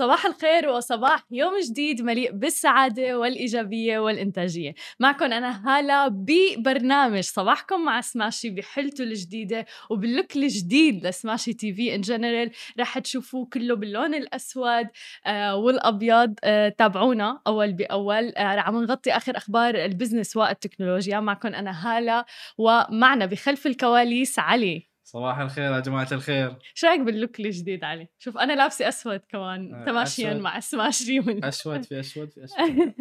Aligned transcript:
صباح 0.00 0.26
الخير 0.26 0.68
وصباح 0.68 1.24
يوم 1.30 1.52
جديد 1.70 2.02
مليء 2.02 2.32
بالسعادة 2.32 3.18
والإيجابية 3.18 3.98
والإنتاجية. 3.98 4.74
معكم 5.00 5.24
أنا 5.24 5.68
هالة 5.68 6.08
ببرنامج 6.08 7.20
صباحكم 7.20 7.84
مع 7.84 8.00
سماشي 8.00 8.50
بحلته 8.50 9.02
الجديدة 9.04 9.66
وبال 9.90 10.10
look 10.10 10.36
الجديد 10.36 11.06
لسماشي 11.06 11.52
TV 11.52 11.94
in 11.94 12.00
general 12.00 12.50
رح 12.80 12.98
تشوفوه 12.98 13.46
كله 13.52 13.76
باللون 13.76 14.14
الأسود 14.14 14.86
آه 15.26 15.56
والأبيض 15.56 16.34
آه 16.44 16.68
تابعونا 16.68 17.40
أول 17.46 17.72
بأول. 17.72 18.28
آه 18.36 18.42
عم 18.42 18.82
نغطي 18.82 19.12
آخر 19.12 19.36
أخبار 19.36 19.74
ال 19.74 19.81
business 19.81 20.36
والتكنولوجيا. 20.36 21.20
معكم 21.20 21.48
أنا 21.48 21.70
هالة 21.86 22.24
ومعنا 22.58 23.26
بخلف 23.26 23.66
الكواليس 23.66 24.38
علي. 24.38 24.89
صباح 25.10 25.38
الخير 25.38 25.72
يا 25.72 25.80
جماعة 25.80 26.08
الخير 26.12 26.56
شو 26.74 26.86
رايك 26.86 27.00
بال 27.00 27.13
look 27.13 27.40
الجديد 27.40 27.84
علي؟ 27.84 28.08
شوف 28.18 28.38
أنا 28.38 28.52
لابسة 28.52 28.88
أسود 28.88 29.20
كمان 29.28 29.74
آه، 29.74 29.84
تماشيا 29.84 30.30
أسود. 30.30 30.42
مع 30.42 30.60
سماشي 30.60 31.20
من 31.20 31.44
أسود 31.44 31.84
في 31.84 32.00
أسود 32.00 32.30
في 32.30 32.44
أسود 32.44 32.94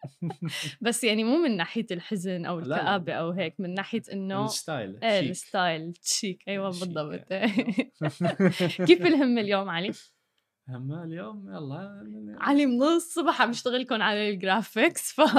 بس 0.80 1.04
يعني 1.04 1.24
مو 1.24 1.36
من 1.36 1.56
ناحية 1.56 1.86
الحزن 1.90 2.42
لا. 2.42 2.58
الكآبة 2.58 3.12
أو 3.12 3.30
هيك 3.30 3.54
من 3.58 3.74
ناحية 3.74 4.02
إنه 4.12 4.44
ال 4.44 4.54
style 4.54 5.04
إيه. 5.04 5.30
ال 5.30 5.40
style 5.40 5.92
تشيك 5.92 6.42
شيك، 6.46 6.58
بالضبط 6.58 7.32
إيه. 7.32 7.50
كيف 8.86 9.06
الهمة 9.06 9.38
اليوم 9.38 9.68
علي؟ 9.68 9.92
همة 10.76 10.92
اليوم 10.92 11.48
يلا 11.48 12.36
علي 12.40 12.66
من 12.66 12.82
الصبح 12.82 13.42
عم 13.42 13.50
بشتغلكم 13.50 14.02
على 14.02 14.30
ال 14.30 14.39
graphics 14.39 15.12
ف 15.12 15.20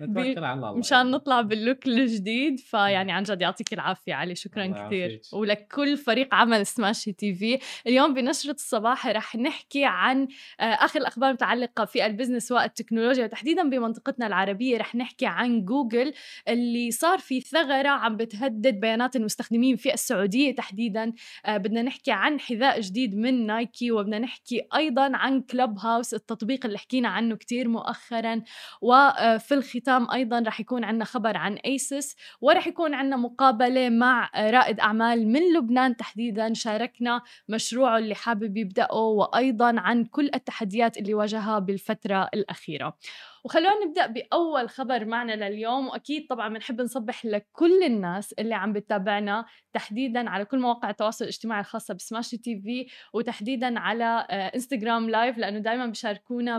نتوكل 0.00 0.44
على 0.44 0.54
الله. 0.54 0.74
مشان 0.74 1.10
نطلع 1.10 1.40
بال 1.40 1.55
look 1.55 1.86
الجديد 1.86 2.60
فيعني 2.60 3.12
عن 3.12 3.22
جد 3.22 3.40
يعطيك 3.40 3.72
العافية 3.72 4.14
علي 4.14 4.34
شكرا 4.34 4.66
كثير. 4.66 5.20
ولكل 5.32 5.96
فريق 5.96 6.34
عمل 6.34 6.66
سماشي 6.66 7.12
TV 7.12 7.58
اليوم 7.86 8.14
بنشرة 8.14 8.52
الصباح 8.52 9.06
رح 9.06 9.36
نحكي 9.36 9.84
عن 9.84 10.28
آه، 10.60 10.64
آخر 10.64 11.00
الأخبار 11.00 11.28
المتعلقه 11.28 11.84
في 11.84 12.06
ال 12.06 12.11
business 12.11 12.52
والتكنولوجيا 12.52 13.24
وتحديدا 13.24 13.68
بمنطقتنا 13.68 14.26
العربية 14.26 14.78
رح 14.78 14.94
نحكي 14.94 15.26
عن 15.26 15.64
جوجل 15.64 16.12
اللي 16.48 16.90
صار 16.90 17.18
في 17.18 17.40
ثغرة 17.40 17.88
عم 17.88 18.16
بتهدد 18.16 18.80
بيانات 18.80 19.16
المستخدمين 19.16 19.76
في 19.76 19.94
السعودية 19.94 20.54
تحديدا. 20.54 21.12
آه، 21.46 21.56
بدنا 21.56 21.82
نحكي 21.82 22.12
عن 22.12 22.40
حذاء 22.40 22.80
جديد 22.80 23.16
من 23.16 23.46
نايكي 23.74 23.90
وبدنا 23.92 24.18
نحكي 24.18 24.62
أيضا 24.76 25.16
عن 25.16 25.40
Clubhouse 25.40 26.14
التطبيق 26.14 26.66
اللي 26.66 26.78
حكينا 26.78 27.08
عنه 27.08 27.36
كتير 27.36 27.68
مؤخرا. 27.68 28.42
وفي 28.82 29.54
الختام 29.54 30.10
أيضا 30.10 30.40
رح 30.40 30.60
يكون 30.60 30.84
عندنا 30.84 31.04
خبر 31.04 31.36
عن 31.36 31.54
ASUS 31.54 32.16
ورح 32.40 32.66
يكون 32.66 32.94
عندنا 32.94 33.16
مقابلة 33.16 33.88
مع 33.88 34.30
رائد 34.36 34.80
أعمال 34.80 35.28
من 35.28 35.40
لبنان 35.56 35.96
تحديدا. 35.96 36.54
شاركنا 36.54 37.22
مشروعه 37.48 37.98
اللي 37.98 38.14
حابب 38.14 38.56
يبدأه 38.56 38.94
وأيضا 38.94 39.80
عن 39.80 40.04
كل 40.04 40.30
التحديات 40.34 40.96
اللي 40.96 41.14
واجهها 41.14 41.58
بالفترة 41.58 42.28
الأخيرة. 42.34 42.96
وخلونا 43.44 43.84
نبدأ 43.86 44.06
بأول 44.06 44.68
خبر 44.68 45.04
معنا 45.04 45.32
لليوم 45.48 45.88
وأكيد 45.88 46.26
طبعا 46.26 46.48
بنحب 46.48 46.80
نصبح 46.80 47.24
لكل 47.26 47.82
الناس 47.82 48.32
اللي 48.32 48.54
عم 48.54 48.72
بتتابعنا 48.72 49.44
تحديدا 49.72 50.30
على 50.30 50.44
كل 50.44 50.58
مواقع 50.58 50.90
التواصل 50.90 51.24
الاجتماعي 51.24 51.60
الخاصة 51.60 51.94
بسماشي 51.94 52.38
TV 52.38 52.86
وتحديدا 53.14 53.78
على 53.78 54.26
آه، 54.30 54.46
انستغرام 54.54 55.10
live 55.10 55.38
لأنه 55.38 55.58
دائما 55.58 55.86
بيشاركونا 55.86 56.58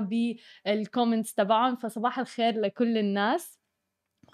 بال 0.66 0.80
comments 0.80 1.34
تبعهم 1.34 1.76
فصباح 1.76 2.20
الخير 2.20 2.62
لكل 2.62 2.98
الناس. 2.98 3.65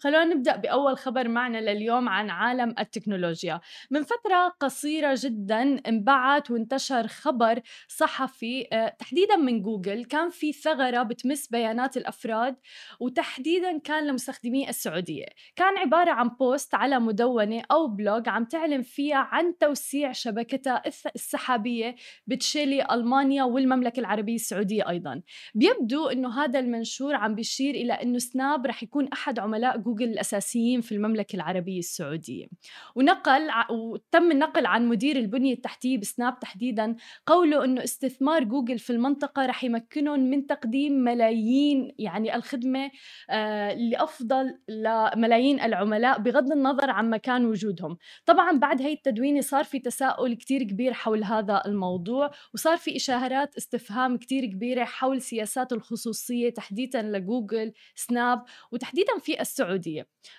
خلونا 0.04 0.24
نبدأ 0.24 0.56
بأول 0.56 0.98
خبر 0.98 1.28
معنا 1.28 1.58
لليوم 1.58 2.10
عن 2.10 2.30
عالم 2.30 2.76
التكنولوجيا. 2.80 3.62
من 3.92 4.04
فترة 4.04 4.48
قصيرة 4.60 5.16
جدا 5.20 5.82
انبعت 5.88 6.52
وانتشر 6.52 7.08
خبر 7.08 7.62
صحفي 7.88 8.68
آه، 8.74 8.96
تحديدا 9.00 9.36
من 9.36 9.62
جوجل 9.62 10.06
كان 10.06 10.30
في 10.30 10.54
ثغرة 10.54 11.04
بتمس 11.04 11.48
بيانات 11.48 11.98
الأفراد 11.98 12.56
وتحديدا 13.00 13.78
كان 13.78 14.08
لمستخدمي 14.08 14.70
السعودية. 14.70 15.26
كان 15.56 15.78
عبارة 15.78 16.12
عن 16.12 16.30
بوست 16.30 16.76
على 16.76 17.00
مدونة 17.00 17.62
أو 17.72 17.88
blog 17.88 18.30
عم 18.30 18.46
تعلن 18.46 18.82
فيها 18.82 19.18
عن 19.18 19.58
توسيع 19.58 20.12
شبكتها 20.12 20.84
السحابية 21.16 21.96
بتشيلي 22.28 22.88
ألمانيا 22.92 23.44
والمملكة 23.44 24.00
العربية 24.00 24.36
السعودية 24.36 24.90
أيضا. 24.90 25.22
بيبدو 25.56 26.08
إنه 26.08 26.44
هذا 26.44 26.60
المنشور 26.60 27.16
عم 27.16 27.36
بيشير 27.36 27.76
إلى 27.76 27.94
إنه 27.94 28.18
سناب 28.18 28.66
رح 28.66 28.84
يكون 28.84 29.08
أحد 29.08 29.40
عملاء 29.40 29.78
جوجل 29.78 29.91
الاساسيين 30.02 30.82
في 30.82 30.92
المملكة 30.92 31.36
العربية 31.36 31.80
السعودية. 31.80 32.48
ونقل 32.96 33.50
وتم 33.70 34.32
النقل 34.32 34.66
عن 34.66 34.88
مدير 34.88 35.16
البنية 35.16 35.54
التحتية 35.54 35.98
بسناب 35.98 36.40
تحديدا 36.40 36.96
قوله 37.26 37.66
إنه 37.66 37.84
استثمار 37.84 38.44
جوجل 38.44 38.80
في 38.80 38.90
المنطقة 38.90 39.46
رح 39.46 39.64
يمكنهم 39.64 40.20
من 40.20 40.48
تقديم 40.48 40.94
ملايين 40.94 41.92
يعني 42.00 42.36
الخدمة 42.36 42.92
آه 43.30 43.74
لأفضل 43.74 44.58
لملايين 44.70 45.62
العملاء 45.62 46.20
بغض 46.20 46.52
النظر 46.52 46.90
عن 46.90 47.10
مكان 47.10 47.46
وجودهم. 47.46 47.98
طبعا 48.26 48.52
بعد 48.60 48.82
هي 48.82 48.94
التدوينة 48.94 49.42
صار 49.42 49.64
في 49.64 49.80
تساؤل 49.80 50.34
كتير 50.34 50.64
كبير 50.64 50.94
حول 50.94 51.24
هذا 51.24 51.62
الموضوع 51.66 52.32
وصار 52.54 52.78
في 52.78 52.96
إشارات 52.96 53.56
استفهام 53.58 54.18
كتير 54.18 54.46
كبيرة 54.46 54.84
حول 54.84 55.22
سياسات 55.22 55.74
الخصوصية 55.74 56.50
تحديدا 56.50 57.02
لجوجل 57.02 57.74
سناب 57.96 58.44
وتحديدا 58.72 59.20
في 59.20 59.42
السعودية. 59.42 59.71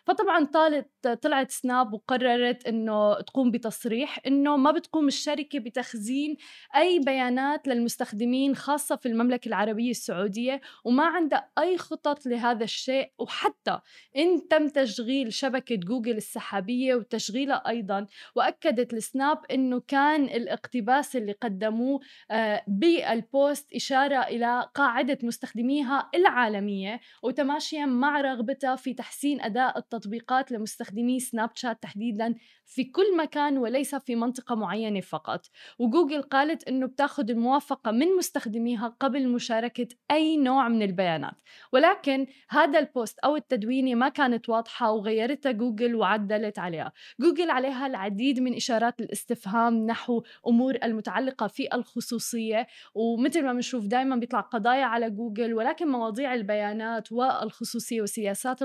فطبعا 0.06 0.44
طالت 0.44 1.08
طلعت 1.22 1.50
سناب 1.50 1.92
وقررت 1.92 2.66
إنه 2.66 3.20
تقوم 3.20 3.50
بتصريح 3.50 4.18
إنه 4.26 4.56
ما 4.56 4.70
بتقوم 4.70 5.08
الشركة 5.08 5.58
بتخزين 5.58 6.36
أي 6.76 6.98
بيانات 6.98 7.68
للمستخدمين 7.68 8.56
خاصة 8.56 8.96
في 8.96 9.06
المملكة 9.08 9.48
العربية 9.48 9.90
السعودية 9.90 10.60
وما 10.84 11.04
عندها 11.04 11.50
أي 11.58 11.78
خطط 11.78 12.26
لهذا 12.26 12.64
الشيء. 12.64 13.12
وحتى 13.18 13.80
إن 14.16 14.48
تم 14.48 14.68
تشغيل 14.68 15.32
شبكة 15.32 15.76
جوجل 15.76 16.16
السحابية 16.16 16.94
وتشغيلها 16.94 17.62
أيضا 17.68 18.06
وأكدت 18.36 18.92
السناب 18.92 19.38
إنه 19.50 19.80
كان 19.88 20.24
الاقتباس 20.24 21.16
اللي 21.16 21.32
قدموه 21.32 22.00
آه، 22.30 22.64
بالبوست 22.66 23.72
إشارة 23.74 24.22
إلى 24.22 24.68
قاعدة 24.74 25.18
مستخدميها 25.22 26.10
العالمية 26.14 27.00
وتماشيا 27.22 27.86
مع 27.86 28.20
رغبتها 28.20 28.76
في 28.76 28.94
تحسين 28.94 29.21
أداء 29.24 29.78
التطبيقات 29.78 30.52
لمستخدمي 30.52 31.20
سناب 31.20 31.50
شات 31.54 31.82
تحديدا 31.82 32.34
في 32.64 32.84
كل 32.84 33.16
مكان 33.16 33.58
وليس 33.58 33.94
في 33.94 34.16
منطقة 34.16 34.54
معينة 34.54 35.00
فقط. 35.00 35.46
وجوجل 35.78 36.22
قالت 36.22 36.68
أنه 36.68 36.86
بتاخذ 36.86 37.30
الموافقة 37.30 37.90
من 37.90 38.06
مستخدميها 38.18 38.96
قبل 39.00 39.28
مشاركة 39.28 39.88
أي 40.10 40.36
نوع 40.36 40.68
من 40.68 40.82
البيانات. 40.82 41.34
ولكن 41.72 42.26
هذا 42.48 42.78
البوست 42.78 43.18
أو 43.18 43.36
التدوينة 43.36 43.94
ما 43.94 44.08
كانت 44.08 44.48
واضحة 44.48 44.92
وغيرتها 44.92 45.52
جوجل 45.52 45.94
وعدلت 45.94 46.58
عليها. 46.58 46.92
جوجل 47.20 47.50
عليها 47.50 47.86
العديد 47.86 48.40
من 48.40 48.54
إشارات 48.54 49.00
الاستفهام 49.00 49.86
نحو 49.86 50.22
أمور 50.48 50.78
المتعلقة 50.82 51.46
في 51.46 51.74
الخصوصية. 51.74 52.66
ومثل 52.94 53.44
ما 53.44 53.52
بنشوف 53.52 53.86
دائما 53.86 54.16
بيطلع 54.16 54.40
قضايا 54.40 54.84
على 54.84 55.10
جوجل 55.10 55.54
ولكن 55.54 55.88
مواضيع 55.88 56.34
البيانات 56.34 57.12
والخصوصية 57.12 58.02
وسياسات 58.02 58.62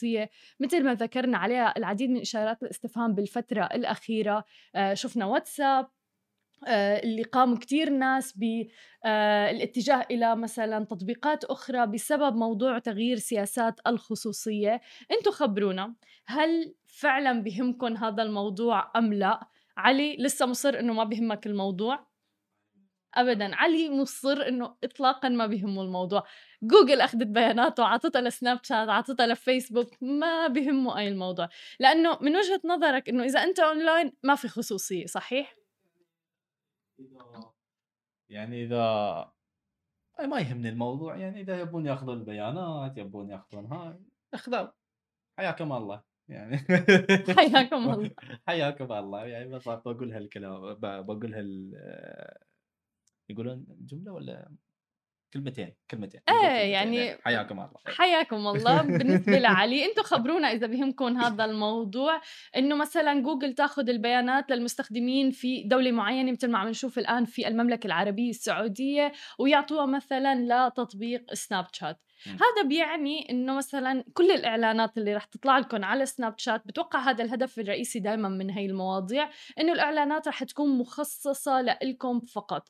الخصوصية 0.00 0.30
مثل 0.60 0.84
ما 0.84 0.94
ذكرنا 0.94 1.38
عليها 1.38 1.74
العديد 1.76 2.10
من 2.10 2.20
إشارات 2.20 2.62
الاستفهام 2.62 3.14
بالفترة 3.14 3.64
الأخيرة. 3.64 4.44
آه، 4.74 4.94
شفنا 4.94 5.26
واتساب 5.26 5.88
آه، 6.68 6.98
اللي 7.02 7.22
قاموا 7.22 7.56
كتير 7.58 7.90
ناس 7.90 8.32
بالاتجاه 8.36 10.06
إلى 10.10 10.36
مثلا 10.36 10.84
تطبيقات 10.84 11.44
أخرى 11.44 11.86
بسبب 11.86 12.36
موضوع 12.36 12.78
تغيير 12.78 13.16
سياسات 13.16 13.80
الخصوصية. 13.86 14.80
أنتم 15.10 15.30
خبرونا 15.30 15.94
هل 16.26 16.74
فعلا 16.86 17.42
بهمكم 17.42 17.96
هذا 17.96 18.22
الموضوع 18.22 18.90
أم 18.96 19.12
لا؟ 19.12 19.40
علي 19.76 20.16
لسه 20.16 20.46
مصر 20.46 20.78
إنه 20.78 20.92
ما 20.92 21.04
بهمك 21.04 21.46
الموضوع؟ 21.46 22.09
ابدا. 23.14 23.54
علي 23.54 23.90
مصر 23.90 24.48
إنه 24.48 24.76
اطلاقا 24.84 25.28
ما 25.28 25.46
بهمه 25.46 25.82
الموضوع. 25.82 26.24
جوجل 26.62 27.00
أخذت 27.00 27.26
بياناته 27.26 27.84
عطتها 27.84 28.22
لسناب 28.22 28.58
شات 28.64 28.88
عطتها 28.88 29.26
لفيسبوك 29.26 30.02
ما 30.02 30.46
بهمه 30.46 30.98
أي 30.98 31.08
الموضوع. 31.08 31.48
لأنه 31.80 32.18
من 32.20 32.36
وجهة 32.36 32.60
نظرك 32.64 33.08
إنه 33.08 33.24
إذا 33.24 33.42
أنت 33.42 33.60
أونلاين 33.60 34.12
ما 34.22 34.34
في 34.34 34.48
خصوصية 34.48 35.06
صحيح؟ 35.06 35.56
يعني 38.30 38.64
إذا 38.64 39.32
ما 40.20 40.40
يهمني 40.40 40.68
الموضوع 40.68 41.16
يعني 41.16 41.40
إذا 41.40 41.60
يبون 41.60 41.86
يأخذون 41.86 42.18
البيانات 42.18 42.98
يبون 42.98 43.30
ياخذون 43.30 43.66
هاي 43.66 44.00
إخذوا. 44.34 44.68
حياكم 45.38 45.72
الله. 45.72 46.02
يعني 46.28 46.58
حياكم 47.38 47.90
الله. 47.90 48.10
حياكم 48.46 48.92
الله. 48.92 49.26
يعني 49.26 49.48
بس 49.48 49.68
بقول 49.68 50.12
هالكلام 50.12 50.74
بقول 50.80 51.34
هال 51.34 51.72
يقولون 53.30 53.66
جملة 53.68 54.12
ولا 54.12 54.50
كلمتين 55.34 55.74
كلمتين 55.90 56.20
إيه، 56.28 56.36
كلمتين. 56.36 56.70
يعني- 56.70 57.18
حياكم 57.24 57.60
الله. 57.60 57.70
حياكم 57.86 58.46
الله. 58.46 58.82
بالنسبة 58.82 59.38
لعلي 59.38 59.84
أنتم 59.84 60.02
خبرونا 60.02 60.52
إذا 60.52 60.66
بيهمكم 60.66 61.16
هذا 61.16 61.44
الموضوع 61.50 62.20
إنه 62.56 62.76
مثلا 62.76 63.20
جوجل 63.22 63.52
تاخذ 63.54 63.88
البيانات 63.88 64.50
للمستخدمين 64.50 65.30
في 65.30 65.62
دولة 65.62 65.90
معينة 65.92 66.32
مثل 66.32 66.50
ما 66.50 66.58
عم 66.58 66.68
نشوف 66.68 66.98
الآن 66.98 67.24
في 67.24 67.48
المملكة 67.48 67.86
العربية 67.86 68.30
السعودية 68.30 69.12
ويعطوها 69.38 69.86
مثلا 69.86 70.68
لتطبيق 70.68 71.34
سناب 71.34 71.66
شات. 71.72 72.00
هذا 72.26 72.68
بيعني 72.68 73.30
إنه 73.30 73.56
مثلا 73.56 74.04
كل 74.14 74.30
الإعلانات 74.30 74.98
اللي 74.98 75.14
رح 75.14 75.24
تطلع 75.24 75.58
لكم 75.58 75.84
على 75.84 76.06
سناب 76.06 76.38
شات 76.38 76.66
بتوقع 76.66 76.98
هذا 77.10 77.24
الهدف 77.24 77.58
الرئيسي 77.58 77.98
دائما 77.98 78.28
من 78.28 78.50
هي 78.50 78.66
المواضيع 78.66 79.30
إنه 79.58 79.72
الإعلانات 79.72 80.28
رح 80.28 80.44
تكون 80.44 80.78
مخصصة 80.78 81.60
لإلكم 81.60 82.20
فقط. 82.20 82.68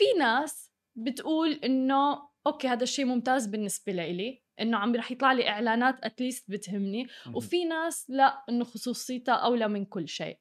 في 0.00 0.18
ناس 0.18 0.72
بتقول 0.96 1.52
إنه 1.52 2.28
okay 2.46 2.68
هذا 2.68 2.82
الشيء 2.82 3.04
ممتاز 3.04 3.46
بالنسبة 3.46 3.92
لإلي 3.92 4.42
إنه 4.60 4.76
عم 4.76 4.96
رح 4.96 5.10
يطلع 5.10 5.32
لي 5.32 5.48
إعلانات 5.48 6.04
at 6.04 6.17
least 6.17 6.50
بتهمني. 6.50 7.06
وفي 7.34 7.64
ناس 7.64 8.10
لا 8.10 8.44
إنه 8.48 8.64
خصوصيتها 8.64 9.34
أولى 9.34 9.68
من 9.68 9.84
كل 9.84 10.08
شيء. 10.08 10.38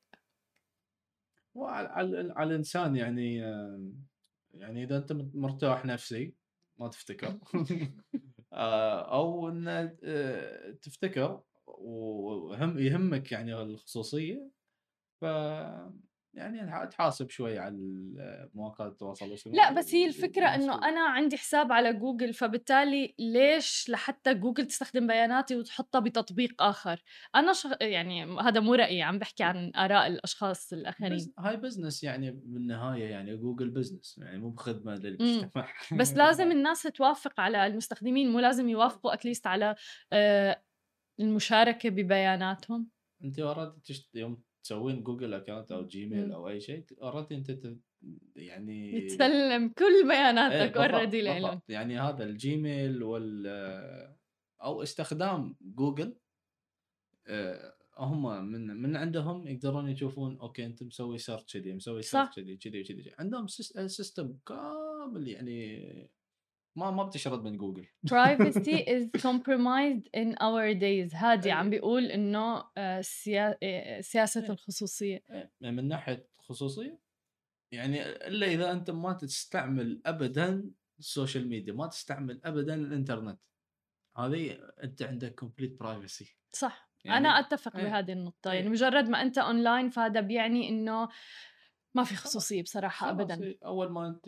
وعلى 1.56 1.88
على, 1.88 2.44
الإنسان 2.44 2.96
يعني 2.96 3.38
يعني 4.54 4.84
إذا 4.84 4.98
أنت 4.98 5.12
مرتاح 5.34 5.86
نفسي 5.86 6.34
ما 6.78 6.88
تفتكر. 6.88 7.40
آه، 8.54 9.14
أو 9.14 9.50
إن 9.50 9.68
آه، 10.04 10.72
تفتكر 10.72 11.42
وهم 11.68 12.80
يهمك 12.80 13.32
يعني 13.32 13.62
الخصوصية 13.62 14.50
ف 15.22 15.26
يعني 16.40 16.88
تحاسب 16.88 17.30
شوي 17.30 17.60
على 17.60 17.76
مواقع 18.54 18.88
التواصل 18.88 19.26
الاجتماعي 19.26 19.58
لا 19.58 19.74
بس 19.74 19.96
هي 19.96 20.06
الفكرة 20.06 20.46
إنه. 20.46 20.76
أنا 20.76 21.02
عندي 21.02 21.38
حساب 21.38 21.72
على 21.72 21.94
جوجل 21.94 22.34
فبالتالي 22.34 23.16
ليش 23.20 23.90
لحتى 23.90 24.34
جوجل 24.34 24.66
تستخدم 24.66 25.08
بياناتي 25.08 25.56
وتحطها 25.56 26.00
بتطبيق 26.00 26.62
آخر؟ 26.62 27.04
أنا 27.36 27.54
شغ... 27.54 27.74
يعني 27.82 28.40
هذا 28.40 28.60
مو 28.60 28.74
رأيي 28.74 29.02
عم 29.02 29.20
بحكي 29.20 29.44
عن 29.44 29.72
آراء 29.76 30.08
الأشخاص 30.08 30.74
الآخرين. 30.74 31.16
بس 31.16 31.30
هاي 31.40 31.58
business 31.58 32.04
يعني 32.04 32.32
بالنهاية 32.32 33.06
يعني 33.06 33.38
جوجل 33.38 33.70
business 33.70 34.18
يعني 34.18 34.38
مو 34.38 34.50
بخدمة 34.50 34.96
للمجتمع. 34.96 35.68
بس 35.98 36.14
لازم 36.14 36.52
الناس 36.60 36.84
توافق 36.84 37.40
على 37.40 37.68
المستخدمين 37.68 38.32
مو 38.32 38.40
لازم 38.40 38.70
يوافقوا 38.70 39.14
at 39.14 39.24
least 39.24 39.48
على 39.48 39.76
آه، 40.14 40.64
المشاركة 41.20 41.90
ببياناتهم. 41.90 42.90
انت 43.24 43.72
تشت... 43.84 44.16
يوم 44.16 44.42
تسوين 44.64 45.04
جوجل 45.04 45.34
account 45.34 45.72
أو 45.72 45.88
جيميل 45.88 46.26
مم. 46.28 46.32
أو 46.32 46.50
أي 46.50 46.62
شيء 46.62 46.86
already 47.02 47.36
أنت. 47.36 47.78
يعني 48.36 48.94
يتسلم 48.98 49.70
كل 49.70 49.84
إيه، 49.84 50.08
بياناتك 50.08 50.78
already 50.78 51.22
لهم 51.22 51.42
بالضبط. 51.42 51.70
يعني 51.70 52.00
هذا 52.00 52.24
الجيميل 52.24 53.04
وال 53.04 53.48
أو 54.64 54.84
استخدام 54.84 55.56
جوجل 55.62 56.16
آه، 57.28 57.74
هم 57.98 58.46
من 58.52 58.68
من 58.68 58.96
عندهم 58.96 59.48
يقدرون 59.48 59.90
يشوفون 59.90 60.40
okay 60.40 60.66
أنت 60.66 60.84
مسوي 60.84 61.18
search 61.18 61.54
كذي 61.54 61.74
مسوي. 61.74 62.02
search 62.02 62.36
كذي 62.36 62.58
كذي 62.58 62.84
كذي 62.84 63.12
عندهم 63.20 63.48
system 63.48 64.38
كامل 64.48 65.28
يعني 65.28 66.10
ما 66.80 66.92
ما 66.92 67.04
بتشرد 67.04 67.44
من 67.44 67.58
جوجل. 67.58 67.86
Privacy 68.14 68.78
is 68.88 69.22
compromised 69.22 70.08
in 70.18 70.36
our 70.42 70.74
days. 70.74 71.16
هادي. 71.16 71.52
عم 71.52 71.70
بيقول 71.70 72.06
إنه 72.06 72.64
آه، 72.78 73.02
سيا... 73.02 73.58
آه، 73.64 74.02
سياسة 74.02 74.44
إيه. 74.44 74.50
الخصوصية. 74.50 75.24
يعني 75.62 75.76
من 75.76 75.88
ناحية 75.88 76.28
خصوصية 76.40 77.00
يعني 77.72 78.02
إلا 78.06 78.48
إذا 78.48 78.72
أنت 78.72 78.92
ما 78.92 79.14
تستعمل 79.14 80.02
ابدا 80.06 80.72
ال 81.00 81.07
social 81.07 81.48
media 81.50 81.74
ما 81.74 81.88
تستعمل 81.88 82.42
ابدا 82.44 82.76
الإنترنت. 82.76 83.40
هذه 84.18 84.58
أنت 84.84 85.02
عندك 85.02 85.36
complete 85.36 85.80
privacy 85.80 86.38
صح. 86.56 86.90
يعني- 87.06 87.18
أنا 87.18 87.30
أتفق 87.30 87.76
إيه. 87.78 87.84
بهذه 87.84 88.12
النقطة. 88.12 88.54
يعني 88.54 88.66
إيه. 88.66 88.72
مجرد 88.72 89.10
ما 89.10 89.22
أنت 89.22 89.38
اونلاين 89.38 89.90
فهذا 89.90 90.22
بيعني 90.22 90.70
إنه 90.70 91.10
ما 91.96 92.04
في 92.04 92.16
خصوصية 92.16 92.62
بصراحة 92.64 93.08
خلاص. 93.08 93.20
ابدا. 93.22 93.44
إيه، 93.44 93.58
أول 93.66 93.92
ما 93.92 94.08
أنت 94.08 94.26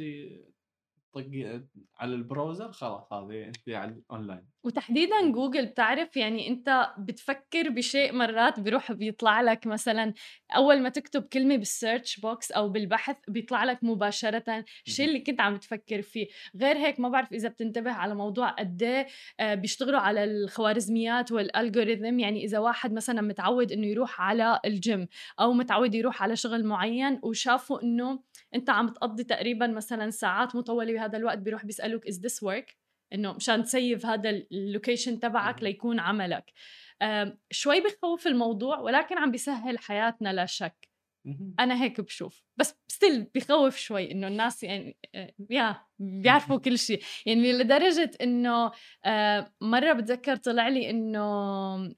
تطقي 1.12 1.64
على 2.00 2.16
ال 2.16 2.23
browser 2.23 2.72
خلاص 2.72 3.14
هذه 3.14 3.46
أنت 3.48 3.70
على 3.70 3.92
الأونلاين. 3.92 4.48
وتحديدا 4.64 5.32
جوجل 5.32 5.66
بتعرف 5.66 6.18
يعني 6.18 6.48
أنت 6.48 6.94
بتفكر 6.98 7.70
بشيء 7.70 8.14
مرات 8.14 8.60
بيروح 8.60 8.92
بيطلع 8.92 9.42
لك 9.42 9.68
مثلا 9.68 10.14
أول 10.56 10.82
ما 10.82 10.90
تكتب 10.90 11.24
كلمة 11.24 11.56
بال 11.56 11.72
search 11.72 12.20
box 12.20 12.52
أو 12.52 12.70
بالبحث 12.70 13.16
بيطلع 13.28 13.64
لك 13.64 13.84
مباشرة 13.84 14.66
الشيء 14.88 15.08
اللي 15.08 15.20
كنت 15.20 15.42
عم 15.42 15.58
تفكر 15.58 16.02
فيه. 16.02 16.28
غير 16.62 16.78
هيك 16.78 17.00
ما 17.00 17.10
بعرف 17.10 17.34
إذا 17.34 17.50
بتنتبه 17.50 17.92
على 17.92 18.16
موضوع 18.16 18.50
قد 18.50 18.84
إيه، 18.84 19.08
آه، 19.40 19.56
بيشتغلوا 19.56 20.00
على 20.00 20.24
الخوارزميات 20.24 21.32
وال 21.32 21.48
algorithm 21.48 22.20
يعني 22.20 22.44
إذا 22.44 22.60
واحد 22.60 22.94
مثلا 22.94 23.22
متعود 23.22 23.72
إنه 23.72 23.88
يروح 23.88 24.22
على 24.22 24.60
الجيم 24.66 25.08
أو 25.40 25.54
متعود 25.54 25.96
يروح 25.96 26.24
على 26.24 26.36
شغل 26.36 26.66
معين 26.66 27.20
وشافوا 27.24 27.84
إنه 27.84 28.20
انت 28.56 28.70
عم 28.70 28.90
تقضي 28.90 29.24
تقريبا 29.24 29.68
مثلا 29.68 30.10
ساعات 30.10 30.56
مطولة 30.56 30.94
بهذا 30.94 31.18
الوقت 31.18 31.38
بيروح 31.38 31.66
بيسألوك 31.66 32.08
is 32.08 32.20
this 32.20 32.44
work 32.44 32.78
إنه 33.14 33.34
مشان 33.34 33.64
ت 33.64 33.72
save 33.72 34.06
هذا 34.06 34.30
ال 34.30 34.40
location 34.40 35.20
تبعك. 35.20 35.64
لي 35.64 35.78
كون 35.78 36.00
عملك. 36.00 36.52
شوي 37.52 37.82
بخوف 37.82 38.28
الموضوع 38.28 38.80
ولكن 38.80 39.18
عم 39.18 39.32
بيسهل 39.32 39.80
حياتنا 39.80 40.34
لا 40.34 40.46
شك. 40.46 40.90
أنا 41.60 41.84
هيك 41.84 42.02
بشوف. 42.02 42.44
بس 42.58 42.76
still 42.88 43.28
بخوف 43.36 43.78
شوي 43.78 44.12
إنه 44.12 44.28
الناس 44.28 44.64
يعني 44.64 44.98
آه، 45.16 45.34
يا 45.50 45.82
بيعرفوا 46.00 46.58
كل 46.58 46.78
شيء. 46.78 47.02
يعني 47.26 47.54
لدرجة 47.54 48.12
إنه 48.22 48.72
آه، 49.06 49.54
مرة 49.62 49.94
بتذكر 49.94 50.36
طلع 50.36 50.68
لي 50.68 50.90
إنه 50.90 51.96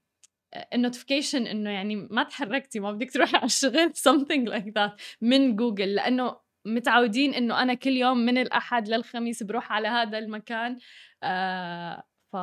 ال 0.74 0.80
notification 0.80 1.48
إنه 1.48 1.70
يعني 1.70 1.96
ما 1.96 2.24
تحركتي 2.24 2.80
ما 2.80 2.92
بدك 2.92 3.12
تروحي 3.12 3.38
على 3.38 3.46
الشغل 3.46 3.94
something 4.10 4.50
like 4.54 4.72
that 4.78 4.92
من 5.22 5.56
جوجل 5.56 5.96
لأنه 5.96 6.43
متعودين 6.66 7.34
إنه 7.34 7.62
أنا 7.62 7.74
كل 7.74 7.90
يوم 7.92 8.18
من 8.18 8.38
الأحد 8.38 8.88
للخميس 8.90 9.44
بروح 9.44 9.72
على 9.72 9.88
هذا 9.88 10.18
المكان 10.18 10.78
آه 11.24 12.04
ف 12.32 12.36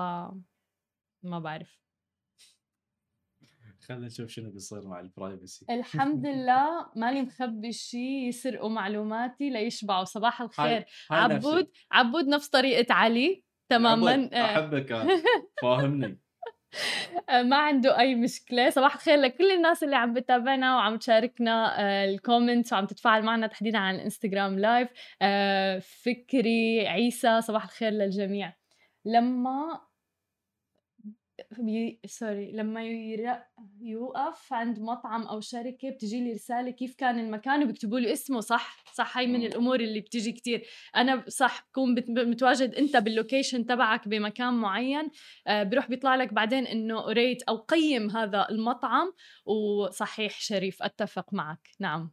ما 1.22 1.38
بعرف. 1.38 1.80
خلينا 3.88 4.06
نشوف 4.06 4.30
شنو 4.30 4.50
بيصير 4.50 4.88
مع 4.88 5.00
ال 5.00 5.08
privacy 5.09 5.66
الحمد 5.70 6.26
لله 6.26 6.90
مالي 6.96 7.22
مخبي 7.22 7.72
شيء 7.72 8.28
يسرقوا 8.28 8.68
معلوماتي 8.68 9.50
ليشبعوا. 9.50 10.04
صباح 10.04 10.42
الخير. 10.42 10.66
هاي 10.66 10.84
هاي 11.10 11.28
نفسي. 11.28 11.48
عبود 11.48 11.70
عبود 11.92 12.24
نفس 12.24 12.48
طريقة 12.48 12.94
علي 12.94 13.44
تماما. 13.68 14.10
عبود، 14.12 14.34
آه، 14.34 14.44
أحبك. 14.44 14.92
أنا. 14.92 15.22
فاهمني. 15.62 16.06
آه، 16.06 16.18
ما 17.50 17.56
عنده 17.56 17.98
أي 17.98 18.14
مشكلة. 18.14 18.70
صباح 18.70 18.94
الخير 18.94 19.16
لكل 19.16 19.50
الناس 19.50 19.84
اللي 19.84 19.96
عم 19.96 20.14
بتابعنا 20.14 20.76
وعم 20.76 20.96
تشاركنا 20.96 21.80
آه، 21.80 22.04
ال 22.04 22.12
comments 22.12 22.72
وعم 22.72 22.86
تتفاعل 22.86 23.22
معنا 23.22 23.46
تحديدا 23.46 23.78
على 23.78 23.96
الإنستغرام 23.96 24.58
live 24.58 24.88
آه، 25.22 25.78
فكري 25.78 26.88
عيسى 26.88 27.40
صباح 27.40 27.64
الخير 27.64 27.90
للجميع. 27.92 28.52
لما 29.04 29.80
بي... 31.58 32.00
sorry 32.06 32.52
لما. 32.52 32.80
يوقف 33.80 34.52
عند 34.52 34.78
مطعم 34.78 35.22
أو 35.22 35.40
شركة 35.40 35.90
بتجي 35.90 36.24
لي 36.24 36.32
رسالة 36.32 36.70
كيف 36.70 36.94
كان 36.94 37.18
المكان 37.18 37.62
وبيكتبوا 37.62 38.00
لي 38.00 38.12
اسمه 38.12 38.40
صح؟ 38.40 38.84
صح 38.94 39.16
هاي 39.18 39.26
من. 39.26 39.42
الأمور 39.42 39.80
اللي 39.80 40.00
بتجي 40.00 40.32
كتير. 40.32 40.66
أنا 40.96 41.24
صح 41.28 41.68
بكون 41.70 41.94
بت... 41.94 42.10
متواجد 42.10 42.74
أنت 42.74 42.96
بال 42.96 43.10
location 43.10 43.66
تبعك 43.66 44.08
بمكان 44.08 44.54
معين 44.54 45.10
آه، 45.46 45.62
بيروح 45.62 45.88
بيطلع 45.88 46.14
لك 46.14 46.32
بعدين 46.32 46.66
إنه 46.66 47.06
rate 47.06 47.42
أو 47.42 47.56
قيم 47.56 48.10
هذا 48.10 48.46
المطعم 48.50 49.12
وصحيح 49.44 50.40
شريف 50.40 50.82
أتفق 50.82 51.34
معك. 51.34 51.68
نعم. 51.80 52.12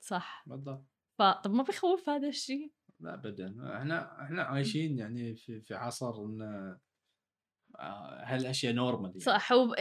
صح. 0.00 0.44
بالضبط 0.46 0.86
فطب 1.18 1.54
ما 1.54 1.62
بخوف 1.62 2.08
هذا 2.08 2.28
الشيء 2.28 2.72
لا 3.00 3.14
ابدا. 3.14 3.76
إحنا 3.78 4.22
إحنا 4.22 4.42
عايشين 4.42 4.98
يعني 4.98 5.34
في 5.34 5.60
في 5.60 5.74
عصر 5.74 6.24
ان 6.24 6.42
آه، 6.42 6.80
هالأشياء 8.24 8.72
normal 8.72 9.10
يعني. 9.10 9.20
صح 9.20 9.52
هو 9.52 9.74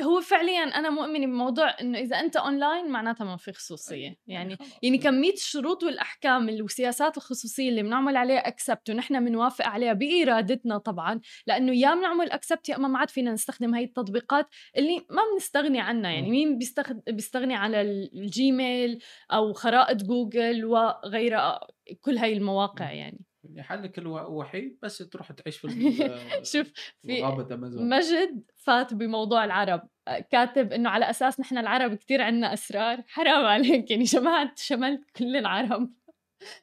هو 0.00 0.20
فعليا 0.20 0.62
أنا 0.62 0.90
مؤمنة 0.90 1.26
بموضوع 1.26 1.76
إنه 1.80 1.98
إذا 1.98 2.20
أنت 2.20 2.36
اونلاين 2.36 2.88
معناتها 2.88 3.24
ما 3.24 3.36
في 3.36 3.52
خصوصية 3.52 4.16
يعني 4.26 4.56
خلاص. 4.56 4.70
يعني 4.82 4.98
كمية 4.98 5.32
الشروط 5.32 5.82
والأحكام 5.82 6.48
والسياسات 6.48 7.16
الخصوصية 7.16 7.68
اللي 7.68 7.82
بنعمل 7.82 8.16
عليها 8.16 8.48
accept 8.48 8.90
ونحن 8.90 9.24
بنوافق 9.24 9.66
عليها 9.66 9.92
بإرادتنا 9.92 10.78
طبعا 10.78 11.20
لأنه 11.46 11.72
يا 11.72 11.94
بنعمل 11.94 12.30
accept 12.30 12.68
يا 12.68 12.76
أما 12.76 12.88
ما 12.88 12.98
عاد 12.98 13.10
فينا 13.10 13.32
نستخدم 13.32 13.74
هاي 13.74 13.84
التطبيقات 13.84 14.48
اللي 14.76 14.96
ما 15.10 15.22
بنستغني 15.32 15.80
عنها 15.80 16.10
يعني. 16.10 16.30
مين. 16.30 16.58
بيستغني 17.06 17.54
على 17.54 17.80
ال 17.80 18.00
Gmail 18.00 19.02
أو 19.32 19.52
خرائط 19.52 20.02
جوجل 20.02 20.64
وغيرها 20.64 21.60
كل 22.00 22.18
هاي 22.18 22.32
المواقع. 22.32 22.92
يعني 22.92 23.20
يعني 23.56 23.62
حلك 23.62 23.98
الوحيد 23.98 24.78
بس 24.82 24.98
تروح 24.98 25.32
تعيش 25.32 25.56
في 25.56 25.68
شوف 26.52 26.72
في 27.02 27.22
غابة 27.22 27.56
مجد 27.56 28.50
فات 28.56 28.94
بموضوع 28.94 29.44
العرب. 29.44 29.88
كاتب 30.30 30.72
إنه 30.72 30.90
على 30.90 31.10
أساس 31.10 31.40
نحن 31.40 31.58
العرب 31.58 31.94
كتير 31.94 32.22
عنا 32.22 32.52
أسرار. 32.52 33.02
حرام 33.14 33.44
عليك 33.46 33.90
يعني 33.90 34.04
جماعة 34.04 34.52
شملت 34.56 35.10
كل 35.16 35.36
العرب. 35.36 35.90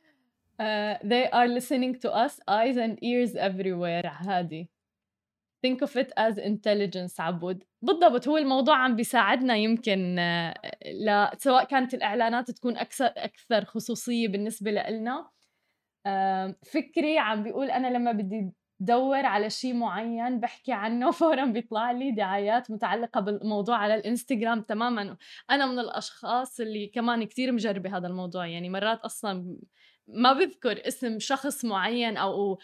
Uh, 0.61 0.97
they 1.05 1.25
are 1.31 1.47
listening 1.47 1.97
to 1.97 2.09
us 2.13 2.33
eyes 2.45 2.75
and 2.75 2.99
ears 3.01 3.33
everywhere. 3.33 4.05
عادي. 4.05 4.69
Think 5.65 5.81
of 5.81 5.95
it 5.95 6.11
as 6.17 6.37
intelligence 6.37 7.19
عبود. 7.19 7.63
بالضبط 7.81 8.27
هو 8.27 8.37
الموضوع 8.37 8.75
عم 8.75 8.95
بيساعدنا 8.95 9.55
يمكن 9.55 10.19
آه، 10.19 10.53
ل... 10.85 11.27
سواء 11.37 11.63
كانت 11.63 11.93
الإعلانات 11.93 12.51
تكون 12.51 12.77
أكثر 12.77 13.05
أكثر 13.05 13.65
خصوصية 13.65 14.27
بالنسبة 14.27 14.71
لنا 14.71 15.29
فكري 16.73 17.17
عم 17.17 17.43
بيقول 17.43 17.71
أنا 17.71 17.87
لما 17.87 18.11
بدي 18.11 18.51
دور 18.79 19.25
على 19.25 19.49
شيء 19.49 19.73
معين 19.73 20.39
بحكي 20.39 20.71
عنه 20.71 21.11
فورا 21.19 21.45
بيطلع 21.45 21.91
لي 21.91 22.11
دعايات 22.11 22.71
متعلقة 22.71 23.21
بالموضوع 23.21 23.77
على 23.77 23.95
الإنستغرام 23.95 24.61
تماما. 24.61 25.17
أنا 25.49 25.65
من 25.65 25.79
الأشخاص 25.79 26.59
اللي 26.59 26.87
كمان 26.87 27.23
كتير 27.23 27.51
مجربة 27.51 27.97
هذا 27.97 28.07
الموضوع 28.07 28.47
يعني 28.47 28.69
مرات 28.69 28.99
أصلا 28.99 29.57
ما 30.07 30.33
بذكر 30.33 30.87
اسم 30.87 31.19
شخص 31.19 31.65
معين 31.65 32.17
أو 32.17 32.59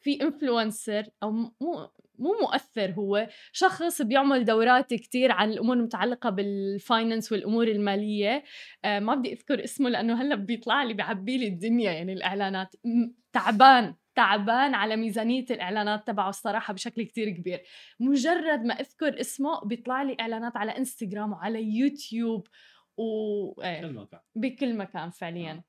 في 0.00 0.22
influencer 0.22 1.04
أو 1.22 1.30
مو 1.30 1.90
مو 2.18 2.34
مؤثر 2.42 2.90
هو 2.90 3.28
شخص 3.52 4.02
بيعمل 4.02 4.44
دورات 4.44 4.94
كتير 4.94 5.32
عن 5.32 5.50
الأمور 5.50 5.76
المتعلقة 5.76 6.30
بال 6.30 6.53
finance 6.53 7.32
والأمور 7.32 7.68
المالية. 7.68 8.44
ما 8.84 9.14
بدي 9.14 9.32
أذكر 9.32 9.64
اسمه 9.64 9.90
لأنه 9.90 10.22
هلأ 10.22 10.34
بيطلع 10.34 10.82
لي 10.82 10.94
بيعبي 10.94 11.38
لي 11.38 11.48
الدنيا 11.48 11.92
يعني 11.92 12.12
الإعلانات. 12.12 12.74
تعبان 13.32 13.94
تعبان 14.14 14.74
على 14.74 14.96
ميزانية 14.96 15.44
الإعلانات 15.50 16.06
تبعه 16.06 16.28
الصراحة 16.28 16.74
بشكل 16.74 17.02
كتير 17.02 17.30
كبير. 17.30 17.62
مجرد 18.00 18.64
ما 18.64 18.74
أذكر 18.74 19.20
اسمه 19.20 19.60
بيطلع 19.64 20.02
لي 20.02 20.16
إعلانات 20.20 20.56
على 20.56 20.76
إنستغرام 20.78 21.32
وعلى 21.32 21.62
يوتيوب 21.62 22.46
و 22.96 23.62
إيه، 23.62 24.08
بكل 24.34 24.74
مكان. 24.76 25.10
فعليا. 25.10 25.62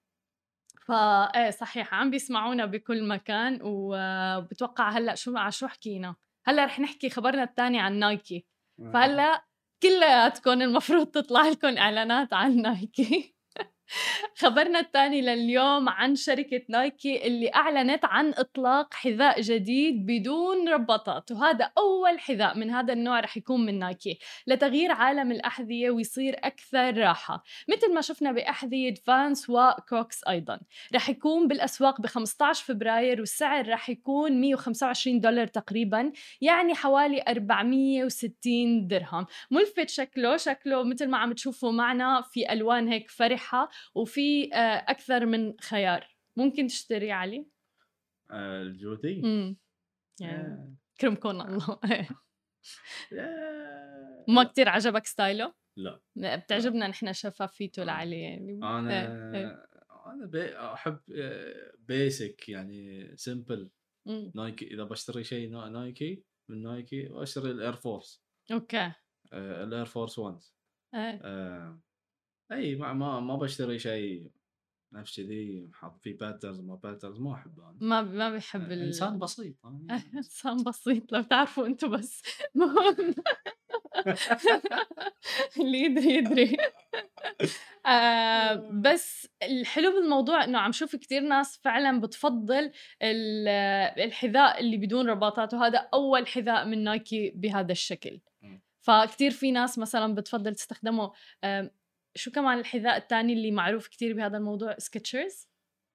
فايه 0.87 1.49
صحيح 1.49 1.93
عم 1.93 2.11
بيسمعونا 2.11 2.65
بكل 2.65 3.07
مكان 3.07 3.59
وبتوقع 3.61 4.89
هلأ 4.89 5.15
شو 5.15 5.49
شو 5.49 5.67
حكينا؟ 5.67 6.15
هلأ 6.49 6.65
رح 6.65 6.79
نحكي 6.79 7.09
خبرنا 7.09 7.43
الثاني 7.43 7.79
عن 7.79 7.99
نايكي. 7.99 8.45
فهلأ 8.93 9.45
كلياتكم 9.83 10.61
المفروض 10.61 11.07
تطلع 11.07 11.41
لكم 11.47 11.77
إعلانات 11.77 12.33
عن 12.33 12.61
نايكي. 12.61 13.35
خبرنا 14.41 14.79
الثاني 14.79 15.21
لليوم 15.21 15.89
عن 15.89 16.15
شركة 16.15 16.61
نايكي 16.69 17.27
اللي 17.27 17.51
أعلنت 17.55 18.05
عن 18.05 18.29
إطلاق 18.29 18.93
حذاء 18.93 19.41
جديد 19.41 20.05
بدون 20.05 20.69
رباطات 20.69 21.31
وهذا 21.31 21.71
أول 21.77 22.19
حذاء 22.19 22.57
من 22.57 22.69
هذا 22.69 22.93
النوع 22.93 23.19
رح 23.19 23.37
يكون 23.37 23.65
من 23.65 23.79
نايكي 23.79 24.19
لتغيير 24.47 24.91
عالم 24.91 25.31
الأحذية 25.31 25.89
ويصير 25.91 26.35
أكثر 26.43 26.97
راحة 26.97 27.43
مثل 27.69 27.93
ما 27.93 28.01
شفنا 28.01 28.31
بأحذية 28.31 28.93
Vans 28.93 29.49
و 29.49 29.62
Crocs 29.62 30.23
أيضا 30.27 30.59
رح 30.95 31.09
يكون 31.09 31.47
بالأسواق 31.47 32.01
ب 32.01 32.05
15 32.05 32.65
فبراير 32.65 33.19
والسعر 33.19 33.69
رح 33.69 33.89
يكون 33.89 34.41
125 34.41 35.19
دولار 35.19 35.47
تقريبا 35.47 36.11
يعني 36.41 36.75
حوالي 36.75 37.23
460 37.27 38.87
درهم. 38.87 39.25
ملفت 39.51 39.89
شكله 39.89 40.37
شكله 40.37 40.83
مثل 40.83 41.07
ما 41.07 41.17
عم 41.17 41.33
تشوفوا 41.33 41.71
معنا 41.71 42.21
في 42.21 42.53
ألوان 42.53 42.87
هيك 42.87 43.09
فرحة 43.09 43.69
وفي 43.95 44.53
آه، 44.53 44.85
أكثر 44.87 45.25
من 45.25 45.59
خيار. 45.59 46.15
ممكن 46.37 46.67
تشتري 46.67 47.11
علي؟ 47.11 47.47
آه، 48.31 48.61
الجودي 48.61 49.21
امم 49.23 49.57
يعني 50.21 50.75
كرمكم 51.01 51.29
الله. 51.29 51.79
ما 54.27 54.43
كتير 54.43 54.69
عجبك 54.69 55.05
style 55.05 55.40
ه؟ 55.40 55.53
لا. 55.77 56.01
بتعجبنا 56.15 56.87
نحن 56.87 57.13
شفافيته 57.13 57.83
لعلي 57.83 58.21
يعني. 58.21 58.59
أنا 58.63 59.07
أنا 60.05 60.25
بي 60.25 60.57
أحب 60.57 60.99
basic 61.79 62.49
يعني 62.49 63.11
simple 63.17 63.71
نايكي 64.35 64.73
إذا 64.73 64.83
بشتري 64.83 65.23
شيء 65.23 65.49
نايكي 65.49 66.23
من 66.49 66.63
نايكي 66.63 67.09
أشتري 67.11 67.51
ال 67.51 67.57
Air 67.57 67.73
Force 67.73 68.23
okay. 68.51 68.91
ال 69.33 69.46
Air 69.46 69.85
Force 69.85 70.19
1 70.19 70.39
إي 72.51 72.75
ما 72.75 72.93
ما, 72.93 73.19
ما 73.19 73.35
بشتري 73.35 73.79
شيء 73.79 74.31
نفس 74.93 75.17
كذي 75.17 75.69
حاط 75.73 75.97
فيه 75.97 76.17
patterns 76.17 76.59
ما 76.59 76.75
patterns 76.75 77.19
ما 77.19 77.33
أحب 77.33 77.59
أنا. 77.59 77.77
ما 77.81 78.01
ما 78.01 78.29
بيحب 78.29 78.71
ال... 78.71 78.81
إنسان 78.81 79.19
بسيط 79.19 79.55
إنسان 80.15 80.63
بسيط 80.63 81.11
لو 81.11 81.21
تعرفوا 81.21 81.67
أنتم 81.67 81.91
بس. 81.91 82.21
مهم 82.55 83.15
اللي 85.59 85.79
يدري 85.79 86.13
يدري. 86.15 86.57
آه 87.85 88.69
بس 88.73 89.27
الحلو 89.43 89.91
بالموضوع 89.91 90.43
إنه 90.43 90.59
عم 90.59 90.71
شوف 90.71 90.95
كثير 90.95 91.21
ناس 91.21 91.57
فعلا 91.63 92.01
بتفضل 92.01 92.71
الحذاء 93.97 94.59
اللي 94.59 94.77
بدون 94.77 95.09
رباطات 95.09 95.53
وهذا 95.53 95.89
أول 95.93 96.27
حذاء 96.27 96.65
من 96.65 96.83
نايكي 96.83 97.29
بهذا 97.35 97.71
الشكل. 97.71 98.19
فكتير 98.81 99.31
في 99.31 99.51
ناس 99.51 99.79
مثلا 99.79 100.15
بتفضل 100.15 100.55
تستخدمه 100.55 101.11
شو 102.15 102.31
كمان 102.31 102.59
الحذاء 102.59 102.97
الثاني 102.97 103.33
اللي 103.33 103.51
معروف 103.51 103.87
كتير 103.87 104.13
بهذا 104.13 104.37
الموضوع؟ 104.37 104.75
سكتشرز 104.77 105.47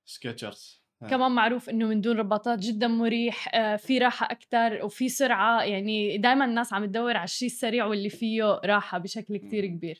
Skechers 0.05 0.85
كمان 1.11 1.31
معروف 1.31 1.71
إنه 1.71 1.87
من 1.87 2.01
دون 2.01 2.17
رباطات 2.17 2.59
جدا 2.59 2.87
مريح 2.87 3.55
آه، 3.55 3.77
في 3.77 3.99
راحة 3.99 4.27
أكثر 4.31 4.85
وفي 4.85 5.09
سرعة. 5.09 5.63
يعني 5.63 6.19
دائما 6.19 6.45
الناس 6.45 6.73
عم 6.73 6.87
تدور 6.87 7.17
على 7.17 7.25
الشيء 7.25 7.49
السريع 7.49 7.87
واللي 7.87 8.09
فيه 8.09 8.61
راحة 8.65 8.99
بشكل 8.99 9.37
كتير 9.37 9.67
كبير. 9.67 9.99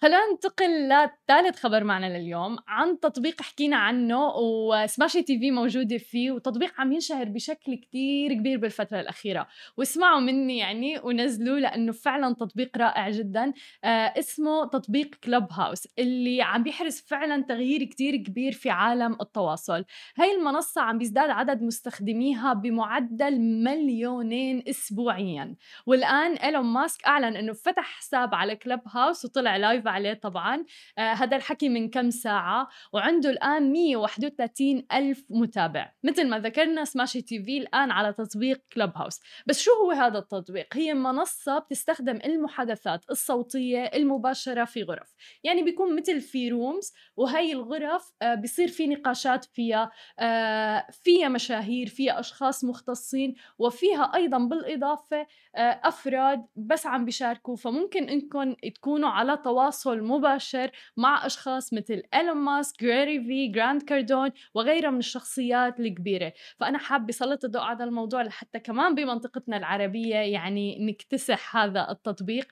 خلينا 0.00 0.30
ننتقل 0.32 0.88
لثالث 0.88 1.58
خبر 1.58 1.84
معنا 1.84 2.18
لليوم 2.18 2.56
عن 2.68 3.00
تطبيق 3.00 3.42
حكينا 3.42 3.76
عنه 3.76 4.32
و 4.36 5.22
Smashi 5.22 5.38
TV 5.38 5.50
موجودة 5.50 5.98
فيه 5.98 6.30
وتطبيق 6.30 6.80
عم 6.80 6.92
ينشهر 6.92 7.24
بشكل 7.24 7.74
كتير 7.74 8.34
كبير 8.34 8.58
بالفترة 8.58 9.00
الأخيرة. 9.00 9.46
واسمعوا 9.76 10.20
مني 10.20 10.58
يعني 10.58 10.98
ونزلوه 10.98 11.58
لأنه 11.58 11.92
فعلا 11.92 12.34
تطبيق 12.34 12.78
رائع 12.78 13.10
جدا. 13.10 13.52
آه 13.84 14.14
اسمه 14.18 14.64
تطبيق 14.66 15.14
Clubhouse 15.24 15.88
اللي 15.98 16.42
عم 16.42 16.62
بيحرز 16.62 17.00
فعلا 17.00 17.42
تغيير 17.42 17.84
كتير 17.84 18.16
كبير 18.16 18.52
في 18.52 18.70
عالم 18.70 19.16
التواصل. 19.20 19.84
هاي 20.16 20.36
المنصة 20.36 20.80
عم 20.80 20.98
بيزداد 20.98 21.30
عدد 21.30 21.62
مستخدميها 21.62 22.52
بمعدل 22.52 23.40
مليونين 23.40 24.62
أسبوعيا. 24.68 25.54
والآن 25.86 26.32
إيلون 26.32 26.64
ماسك 26.64 27.04
أعلن 27.06 27.36
أنه 27.36 27.52
فتح 27.52 27.84
حساب 27.98 28.34
على 28.34 28.56
Clubhouse 28.56 29.24
وطلع 29.24 29.56
live 29.56 29.87
عليه 29.88 30.14
طبعا. 30.14 30.64
آه 30.98 31.12
هذا 31.12 31.36
الحكي 31.36 31.68
من 31.68 31.90
كم 31.90 32.10
ساعة؟ 32.10 32.68
وعنده 32.92 33.30
الآن 33.30 33.72
131 33.72 34.86
ألف 34.92 35.24
متابع 35.30 35.92
مثل 36.04 36.28
ما 36.28 36.38
ذكرنا 36.38 36.84
Smashi 36.84 37.22
TV 37.22 37.58
الآن 37.58 37.90
على 37.90 38.12
تطبيق 38.12 38.62
Clubhouse 38.72 39.20
بس 39.46 39.60
شو 39.60 39.70
هو 39.70 39.90
هذا 39.90 40.18
التطبيق؟ 40.18 40.66
هي 40.72 40.94
منصة 40.94 41.58
بتستخدم 41.58 42.18
المحادثات 42.24 43.04
الصوتية 43.10 43.84
المباشرة 43.84 44.64
في 44.64 44.82
غرف. 44.82 45.14
يعني 45.44 45.62
بيكون 45.62 45.96
مثل 45.96 46.20
في 46.20 46.48
rooms 46.48 46.92
وهي 47.16 47.52
الغرف 47.52 48.12
آه 48.22 48.34
بيصير 48.34 48.68
في 48.68 48.86
نقاشات 48.86 49.44
فيها 49.44 49.90
آه 50.18 50.86
فيها 51.02 51.28
مشاهير 51.28 51.86
فيها 51.88 52.20
أشخاص 52.20 52.64
مختصين 52.64 53.34
وفيها 53.58 54.12
أيضا 54.14 54.38
بالإضافة 54.38 55.26
أفراد 55.56 56.46
بس 56.56 56.86
عم 56.86 57.04
بيشاركوا. 57.04 57.56
فممكن 57.56 58.08
إنكم 58.08 58.54
تكونوا 58.74 59.08
على 59.08 59.36
تواصل 59.36 59.77
تواصل 59.78 60.02
مباشر 60.02 60.70
مع 60.96 61.26
أشخاص 61.26 61.72
مثل 61.72 62.02
إيلون 62.14 62.36
ماسك، 62.36 62.80
Gary 62.80 63.24
Vee، 63.24 63.48
Grant 63.48 63.82
Cardone 63.82 64.30
وغيرها 64.54 64.90
من 64.90 64.98
الشخصيات 64.98 65.80
الكبيرة. 65.80 66.32
فأنا 66.58 66.78
حابة 66.78 67.12
سلط 67.12 67.44
الضوء 67.44 67.62
على 67.62 67.84
الموضوع 67.84 68.22
لحتى 68.22 68.58
كمان 68.60 68.94
بمنطقتنا 68.94 69.56
العربية 69.56 70.16
يعني 70.16 70.86
نكتسح 70.86 71.56
هذا 71.56 71.90
التطبيق. 71.90 72.46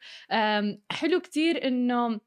حلو 0.90 1.21
كتير 1.21 1.66
إنه 1.66 2.21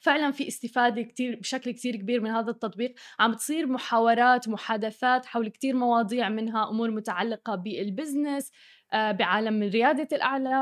فعلا 0.00 0.30
في 0.30 0.48
استفادة 0.48 1.02
كتير 1.02 1.36
بشكل 1.40 1.70
كتير 1.70 1.96
كبير 1.96 2.20
من 2.20 2.30
هذا 2.30 2.50
التطبيق. 2.50 2.94
عم 3.18 3.32
تصير 3.32 3.66
محاورات 3.66 4.48
محادثات 4.48 5.26
حول 5.26 5.48
كتير 5.48 5.76
مواضيع 5.76 6.28
منها 6.28 6.68
أمور 6.70 6.90
متعلقة 6.90 7.54
بالبزنس 7.54 8.52
بعالم 8.94 9.62
ريادة 9.62 10.08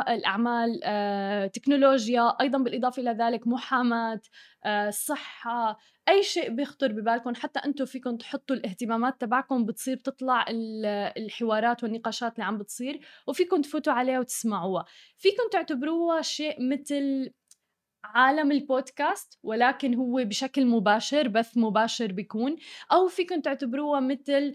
الأعمال 0.09 0.81
آه، 0.85 1.47
تكنولوجيا 1.47 2.29
أيضا 2.41 2.59
بالإضافة 2.59 3.03
إلى 3.03 3.11
ذلك 3.11 3.47
محاماة 3.47 4.21
آه، 4.65 4.91
صحة 4.91 5.79
أي 6.09 6.23
شيء 6.23 6.51
بيخطر 6.51 6.93
ببالكم 6.93 7.35
حتى 7.35 7.59
أنتم 7.59 7.85
فيكم 7.85 8.17
تحطوا 8.17 8.57
الاهتمامات 8.57 9.21
تبعكم 9.21 9.65
بتصير 9.65 9.97
تطلع 9.97 10.45
الحوارات 11.17 11.83
والنقاشات 11.83 12.33
اللي 12.35 12.45
عم 12.45 12.59
بتصير 12.59 13.01
وفيكم 13.27 13.63
تفوتوا 13.63 13.93
عليها 13.93 14.19
وتسمعوها. 14.21 14.85
فيكم 15.17 15.43
تعتبروها 15.53 16.23
شيء 16.23 16.57
مثل 16.71 17.31
عالم 18.05 18.53
البودكاست 18.53 19.39
ولكن 19.43 19.95
هو 19.95 20.25
بشكل 20.25 20.67
مباشر 20.67 21.29
بث 21.29 21.57
مباشر 21.57 22.13
بيكون. 22.13 22.57
أو 22.93 23.09
فيكم 23.09 23.41
تعتبروها 23.41 24.01
مثل 24.01 24.55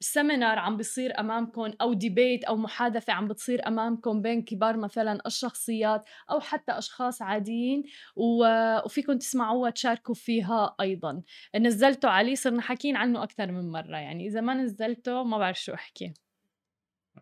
seminar 0.00 0.58
عم 0.58 0.76
بيصير 0.76 1.20
امامكم 1.20 1.72
أو 1.80 1.92
debate 1.92 2.44
أو 2.44 2.56
محادثة 2.56 3.12
عم 3.12 3.28
بتصير 3.28 3.68
امامكم 3.68 4.22
بين 4.22 4.42
كبار 4.42 4.76
مثلا 4.76 5.18
الشخصيات 5.26 6.04
أو 6.30 6.40
حتى 6.40 6.72
أشخاص 6.72 7.22
عاديين. 7.22 7.82
وفيكم 8.16 9.18
تسمعوها 9.18 9.70
تشاركوا 9.70 10.14
فيها 10.14 10.76
أيضا. 10.80 11.22
نزلته 11.56 12.08
علي 12.08 12.36
صرنا 12.36 12.62
حاكيين 12.62 12.96
عنه 12.96 13.22
أكثر 13.22 13.52
من 13.52 13.70
مرة. 13.70 13.96
يعني 13.96 14.26
إذا 14.26 14.40
ما 14.40 14.54
نزلته 14.54 15.24
ما 15.24 15.38
بعرف 15.38 15.60
شو 15.60 15.74
أحكي. 15.74 16.14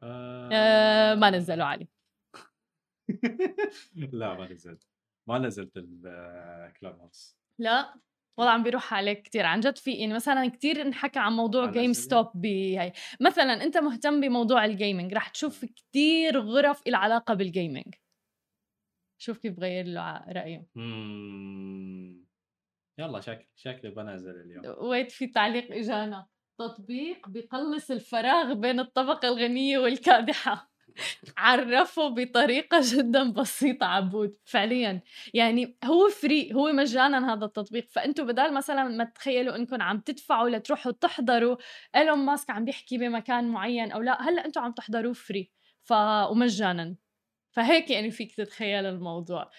آه... 0.02 0.48
أه 0.52 1.14
ما 1.14 1.30
نزلوا 1.30 1.64
علي 1.64 1.88
لا 4.12 4.34
ما 4.34 4.52
نزلت. 4.52 4.89
ما 5.30 5.38
نزلت 5.38 5.76
ال 5.76 7.00
Clubhouse 7.00 7.36
لا 7.58 7.94
والله 8.38 8.52
عم 8.52 8.62
بيروح 8.62 8.94
عليك 8.94 9.22
كثير 9.22 9.46
عن 9.46 9.60
جد 9.60 9.78
في 9.78 9.92
يعني 9.92 10.14
مثلا 10.14 10.46
كثير 10.46 10.82
انحكى 10.82 11.18
عن 11.18 11.32
موضوع 11.32 11.70
GameStop 11.70 12.30
بهي 12.34 12.92
مثلا 13.20 13.64
أنت 13.64 13.78
مهتم 13.78 14.20
بموضوع 14.20 14.64
الجيمنج 14.64 15.14
رح 15.14 15.28
تشوف 15.28 15.64
كثير 15.64 16.40
غرف 16.40 16.82
العلاقه 16.86 17.34
بال 17.34 17.49
gaming 17.49 17.94
شوف 19.18 19.38
كيف 19.38 19.56
بغير 19.56 19.86
له 19.86 20.24
رأيه. 20.28 20.66
يلا 22.98 23.20
شكل 23.20 23.46
شكلي 23.54 23.90
بنزل 23.90 24.40
اليوم. 24.40 24.88
wait 24.88 25.12
في 25.12 25.26
تعليق 25.26 25.72
إجانا. 25.72 26.26
تطبيق 26.58 27.28
بقلص 27.28 27.90
الفراغ 27.90 28.54
بين 28.54 28.80
الطبقة 28.80 29.28
الغنية 29.28 29.78
والكادحة. 29.78 30.69
عرفه 31.36 32.08
بطريقة 32.08 32.80
جدا 32.82 33.32
بسيطة 33.32 33.86
عبود. 33.86 34.36
فعليا. 34.44 35.00
يعني 35.34 35.78
هو 35.84 36.08
free 36.08 36.54
هو 36.54 36.72
مجانا 36.72 37.32
هذا 37.32 37.44
التطبيق. 37.44 37.86
فانتم 37.90 38.26
بدال 38.26 38.54
مثلا 38.54 38.84
ما 38.84 39.04
تتخيلوا 39.04 39.56
إنكم 39.56 39.82
عم 39.82 40.00
تدفعوا 40.00 40.48
لتروحوا 40.48 40.92
تحضروا 40.92 41.56
إيلون 41.96 42.18
ماسك 42.18 42.50
عم 42.50 42.64
بيحكي 42.64 42.98
بمكان 42.98 43.48
معين 43.48 43.92
أو 43.92 44.02
لا 44.02 44.28
هلأ 44.28 44.46
أنتم 44.46 44.60
عم 44.60 44.72
تحضروه 44.72 45.12
free 45.12 45.50
ف 45.82 45.92
ومجانا. 46.30 46.96
فهيك 47.50 47.90
يعني 47.90 48.10
فيك 48.10 48.34
تتخيل 48.34 48.86
الموضوع. 48.86 49.50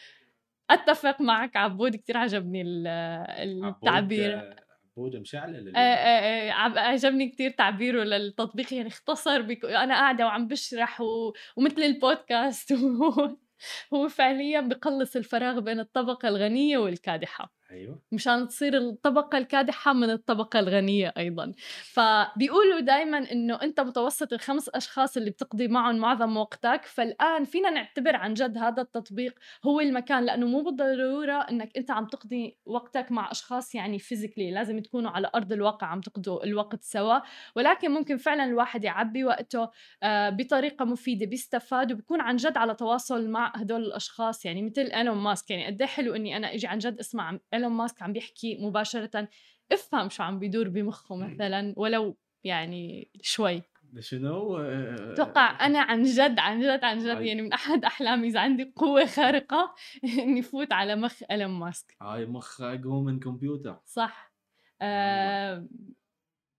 أتفق 0.69 1.21
معك 1.21 1.57
عبود 1.57 1.95
كثير 1.95 2.17
عجبني 2.17 2.63
التعبير. 2.63 4.55
عبود 4.97 5.15
مشعل 5.15 5.73
آه 5.75 5.79
آه 5.79 6.51
آه 6.51 6.79
عجبني 6.79 7.29
كثير 7.29 7.51
تعبيره 7.51 8.03
للتطبيق 8.03 8.73
يعني 8.73 8.87
اختصر 8.87 9.41
بك... 9.41 9.65
أنا 9.65 9.93
قاعدة 9.93 10.25
وعم 10.25 10.47
بشرح 10.47 11.01
و... 11.01 11.33
ومثل 11.57 11.81
البودكاست 11.81 12.73
هو 13.93 14.07
فعليا 14.09 14.61
بقلص 14.61 15.15
الفراغ 15.15 15.59
بين 15.59 15.79
الطبقة 15.79 16.27
الغنية 16.27 16.77
والكادحة. 16.77 17.53
أيوه. 17.71 18.01
مشان 18.11 18.47
تصير 18.47 18.77
الطبقة 18.77 19.37
الكادحة 19.37 19.93
من 19.93 20.09
الطبقة 20.09 20.59
الغنية 20.59 21.13
أيضا. 21.17 21.53
فبيقولوا 21.83 22.79
دائما 22.79 23.31
إنه 23.31 23.61
أنت 23.61 23.79
متوسط 23.79 24.33
الخمس 24.33 24.69
أشخاص 24.69 25.17
اللي 25.17 25.29
بتقضي 25.29 25.67
معهم 25.67 25.95
معظم 25.95 26.37
وقتك. 26.37 26.85
فالآن 26.85 27.43
فينا 27.43 27.69
نعتبر 27.69 28.15
عن 28.15 28.33
جد 28.33 28.57
هذا 28.57 28.81
التطبيق 28.81 29.39
هو 29.65 29.79
المكان 29.79 30.25
لأنه 30.25 30.47
مو 30.47 30.61
بالضرورة 30.63 31.33
إنك 31.33 31.77
أنت 31.77 31.91
عم 31.91 32.05
تقضي 32.05 32.57
وقتك 32.65 33.11
مع 33.11 33.31
أشخاص 33.31 33.75
يعني 33.75 33.99
physically 33.99 34.51
لازم 34.51 34.79
تكونوا 34.79 35.11
على 35.11 35.29
أرض 35.35 35.51
الواقع 35.53 35.87
عم 35.87 36.01
تقضوا 36.01 36.43
الوقت 36.43 36.83
سوا. 36.83 37.19
ولكن 37.55 37.91
ممكن 37.91 38.17
فعلا 38.17 38.43
الواحد 38.43 38.83
يعبي 38.83 39.23
وقته 39.23 39.69
آه، 40.03 40.29
بطريقة 40.29 40.85
مفيدة 40.85 41.25
بيستفاد 41.25 41.91
وبيكون 41.91 42.21
عن 42.21 42.35
جد 42.35 42.57
على 42.57 42.75
تواصل 42.75 43.29
مع 43.29 43.53
هدول 43.55 43.81
الأشخاص. 43.81 44.45
يعني 44.45 44.61
مثل 44.61 44.81
إيلون 44.81 45.17
ماسك 45.17 45.51
يعني 45.51 45.65
قد 45.65 45.81
إيه 45.81 45.87
حلو 45.87 46.15
إني 46.15 46.37
أنا 46.37 46.53
أجي 46.53 46.67
عن 46.67 46.77
جد 46.77 46.99
أسمع 46.99 47.39
إيلون 47.61 47.77
ماسك 47.77 48.01
عم 48.01 48.13
بيحكي 48.13 48.57
مباشرة 48.65 49.27
افهم 49.71 50.09
شو 50.09 50.23
عم 50.23 50.39
بيدور 50.39 50.69
بمخه 50.69 51.15
مثلا 51.15 51.73
ولو 51.77 52.17
يعني 52.43 53.11
شوي. 53.21 53.61
شنو؟ 53.99 54.57
أتوقع 54.57 55.65
أنا 55.65 55.79
عن 55.81 56.03
جد 56.03 56.39
عن 56.39 56.61
جد 56.61 56.83
عن 56.83 56.99
جد 56.99 57.21
يعني 57.21 57.41
من 57.41 57.53
أحد 57.53 57.85
أحلامي 57.85 58.27
إذا 58.27 58.39
عندي 58.39 58.73
قوة 58.75 59.05
خارقة 59.05 59.75
إني 60.19 60.41
فوت 60.41 60.73
على 60.73 60.95
مخ 60.95 61.23
إيلون 61.31 61.49
ماسك. 61.51 61.95
هاي 62.01 62.25
مخ 62.25 62.61
اقوى 62.61 63.01
من 63.03 63.19
كمبيوتر 63.19 63.79
صح. 63.85 64.33
آه 64.81 65.67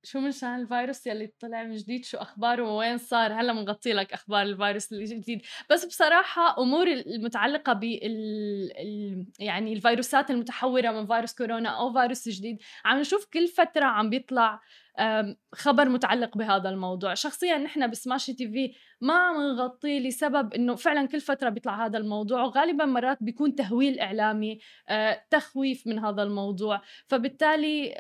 شو 0.05 0.21
من 0.21 0.33
شان 0.33 0.61
الفيروس 0.61 1.07
يلي 1.07 1.33
طلع 1.41 1.63
من 1.63 1.77
جديد؟ 1.77 2.05
شو 2.05 2.19
أخباره؟ 2.19 2.77
وين 2.77 2.99
صار؟ 2.99 3.33
هلأ 3.33 3.53
بنغطي 3.53 3.93
لك 3.93 4.13
أخبار 4.13 4.43
الفيروس 4.43 4.93
الجديد 4.93 5.43
بس 5.71 5.85
بصراحة 5.85 6.63
أمور 6.63 6.87
المتعلقة 6.93 7.73
بال 7.73 9.27
يعني 9.39 9.73
الفيروسات 9.73 10.31
المتحورة 10.31 10.91
من 10.91 11.07
فيروس 11.07 11.35
كورونا 11.35 11.69
أو 11.69 11.93
فيروس 11.93 12.29
جديد 12.29 12.59
عم 12.85 12.99
نشوف 12.99 13.27
كل 13.33 13.49
فترة 13.49 13.85
عم 13.85 14.11
بيطلع 14.11 14.61
خبر 15.53 15.89
متعلق 15.89 16.39
بهذا 16.39 16.69
الموضوع. 16.69 17.15
شخصيا 17.15 17.59
نحن 17.59 17.91
ب 17.91 18.35
Smashi 18.35 18.49
TV 18.49 18.75
ما 19.01 19.15
عم 19.15 19.37
نغطيه 19.37 20.01
لسبب 20.01 20.55
إنه 20.55 20.75
فعلا 20.75 21.09
كل 21.09 21.21
فترة 21.21 21.49
بيطلع 21.49 21.87
هذا 21.87 21.99
الموضوع 21.99 22.43
وغالبا 22.43 22.85
مرات 22.85 23.19
بيكون 23.21 23.55
تهويل 23.55 24.01
إعلامي 24.01 24.59
آه، 24.89 25.25
تخويف 25.31 25.87
من 25.87 25.99
هذا 25.99 26.23
الموضوع. 26.23 26.83
فبالتالي 27.07 27.95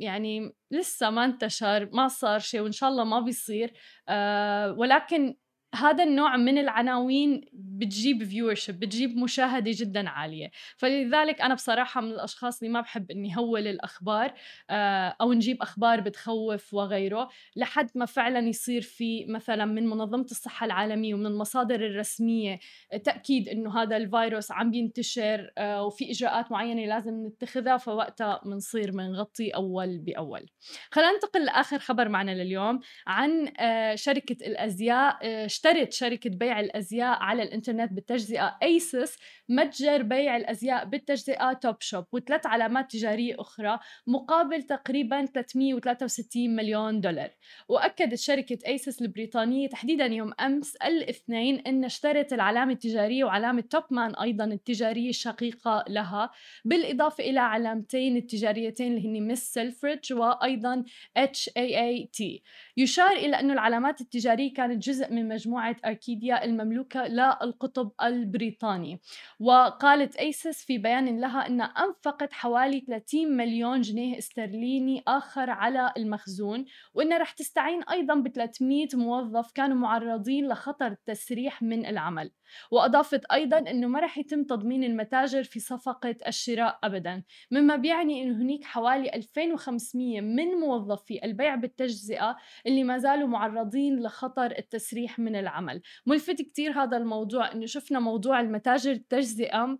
يعني 0.00 0.54
لسه 0.70 1.10
ما 1.10 1.24
انتشر 1.24 1.88
ما 1.92 2.08
صار 2.08 2.38
شيء 2.38 2.60
وإن 2.60 2.72
شاء 2.72 2.90
الله 2.90 3.04
ما 3.04 3.20
بيصير. 3.20 3.72
آه، 4.08 4.72
ولكن 4.72 5.36
هذا 5.74 6.04
النوع 6.04 6.36
من 6.36 6.58
العناوين 6.58 7.40
بتجيب 7.52 8.24
viewership 8.24 8.80
بتجيب 8.80 9.16
مشاهدة 9.16 9.70
جدا 9.74 10.08
عالية. 10.08 10.50
فلذلك 10.76 11.40
أنا 11.40 11.54
بصراحة 11.54 12.00
من 12.00 12.10
الأشخاص 12.10 12.62
اللي 12.62 12.72
ما 12.72 12.80
بحب 12.80 13.10
أني 13.10 13.36
هول 13.36 13.66
الأخبار 13.66 14.34
آه، 14.70 15.16
أو 15.20 15.32
نجيب 15.32 15.62
أخبار 15.62 16.00
بتخوف 16.00 16.74
وغيره 16.74 17.28
لحد 17.56 17.90
ما 17.94 18.06
فعلا 18.06 18.48
يصير 18.48 18.82
في 18.82 19.24
مثلا 19.24 19.64
من 19.64 19.86
منظمة 19.86 20.26
الصحة 20.30 20.66
العالمية 20.66 21.14
ومن 21.14 21.26
المصادر 21.26 21.86
الرسمية 21.86 22.58
تأكيد 23.04 23.48
أنه 23.48 23.82
هذا 23.82 23.96
الفيروس 23.96 24.52
عم 24.52 24.70
بينتشر 24.70 25.50
آه، 25.58 25.84
وفي 25.84 26.10
إجراءات 26.10 26.52
معينة 26.52 26.86
لازم 26.86 27.26
نتخذها 27.26 27.76
فوقتها 27.76 28.40
بنصير 28.44 28.90
بنغطي 28.90 29.50
أول 29.50 29.98
بأول. 29.98 30.46
خلينا 30.90 31.12
ننتقل 31.12 31.44
لآخر 31.44 31.78
خبر 31.78 32.08
معنا 32.08 32.30
لليوم 32.30 32.80
عن 33.06 33.52
آه، 33.60 33.94
شركة 33.94 34.46
الأزياء 34.46 35.48
اشترت 35.58 35.92
شركة 35.92 36.30
بيع 36.30 36.60
الأزياء 36.60 37.18
على 37.18 37.42
الإنترنت 37.42 37.92
بالتجزئة. 37.92 38.58
أيسس 38.62 39.18
متجر 39.48 40.02
بيع 40.02 40.36
الأزياء 40.36 40.84
بالتجزئة 40.84 41.52
توب 41.52 41.76
شوب 41.80 42.04
وثلاث 42.12 42.46
علامات 42.46 42.90
تجارية 42.90 43.34
أخرى 43.38 43.78
مقابل 44.06 44.62
تقريبا 44.62 45.26
363 45.26 46.56
مليون 46.56 47.00
دولار. 47.00 47.30
وأكدت 47.68 48.14
شركة 48.14 48.58
ASOS 48.66 49.02
البريطانية 49.02 49.68
تحديدا 49.68 50.06
يوم 50.06 50.32
أمس 50.40 50.76
الاثنين 50.76 51.58
أن 51.58 51.84
اشترت 51.84 52.32
العلامة 52.32 52.72
التجارية 52.72 53.24
وعلامة 53.24 53.60
Topman 53.60 54.14
أيضا 54.14 54.44
التجارية 54.44 55.08
الشقيقة 55.08 55.84
لها 55.88 56.30
بالإضافة 56.64 57.24
إلى 57.24 57.40
علامتين 57.40 58.16
التجاريتين 58.16 58.96
اللي 58.96 59.08
هن 59.08 59.28
Miss 59.28 59.52
Selfridge 59.54 60.12
وأيضا 60.12 60.84
HIIT 61.18 62.40
يشار 62.76 63.12
إلى 63.12 63.40
أن 63.40 63.50
العلامات 63.50 64.00
التجارية 64.00 64.52
كانت 64.52 64.88
جزء 64.88 65.12
من 65.12 65.28
مجموعة 65.28 65.47
مجموعة 65.48 65.76
Arcadia 65.86 66.44
المملوكة 66.44 67.06
للقطب 67.06 67.92
البريطاني. 68.02 69.00
وقالت 69.40 70.16
أيسس 70.16 70.64
في 70.64 70.78
بيان 70.78 71.20
لها 71.20 71.46
أن 71.46 71.60
أنفقت 71.60 72.32
حوالي 72.32 72.80
30 72.80 73.36
مليون 73.36 73.80
جنيه 73.80 74.18
استرليني 74.18 75.02
آخر 75.08 75.50
على 75.50 75.92
المخزون 75.96 76.64
وأنها 76.94 77.18
رح 77.18 77.32
تستعين 77.32 77.82
أيضا 77.82 78.14
ب 78.14 78.28
300 78.28 78.88
موظف 78.94 79.52
كانوا 79.52 79.76
معرضين 79.76 80.48
لخطر 80.48 80.86
التسريح 80.86 81.62
من 81.62 81.86
العمل. 81.86 82.30
وأضافت 82.70 83.24
أيضا 83.32 83.58
أنه 83.58 83.86
ما 83.86 84.00
رح 84.00 84.18
يتم 84.18 84.44
تضمين 84.44 84.84
المتاجر 84.84 85.44
في 85.44 85.60
صفقة 85.60 86.16
الشراء 86.26 86.78
أبدا 86.84 87.22
مما 87.50 87.76
بيعني 87.76 88.22
أنه 88.22 88.42
هناك 88.42 88.64
حوالي 88.64 89.14
2500 89.14 90.20
من 90.20 90.46
موظفي 90.46 91.24
البيع 91.24 91.54
بالتجزئة 91.54 92.36
اللي 92.66 92.84
ما 92.84 92.98
زالوا 92.98 93.28
معرضين 93.28 94.02
لخطر 94.02 94.58
التسريح 94.58 95.18
من 95.18 95.36
العمل. 95.36 95.82
ملفت 96.06 96.42
كتير 96.42 96.82
هذا 96.82 96.96
الموضوع 96.96 97.52
أنه 97.52 97.66
شفنا 97.66 98.00
موضوع 98.00 98.40
المتاجر 98.40 98.90
التجزئة 98.90 99.78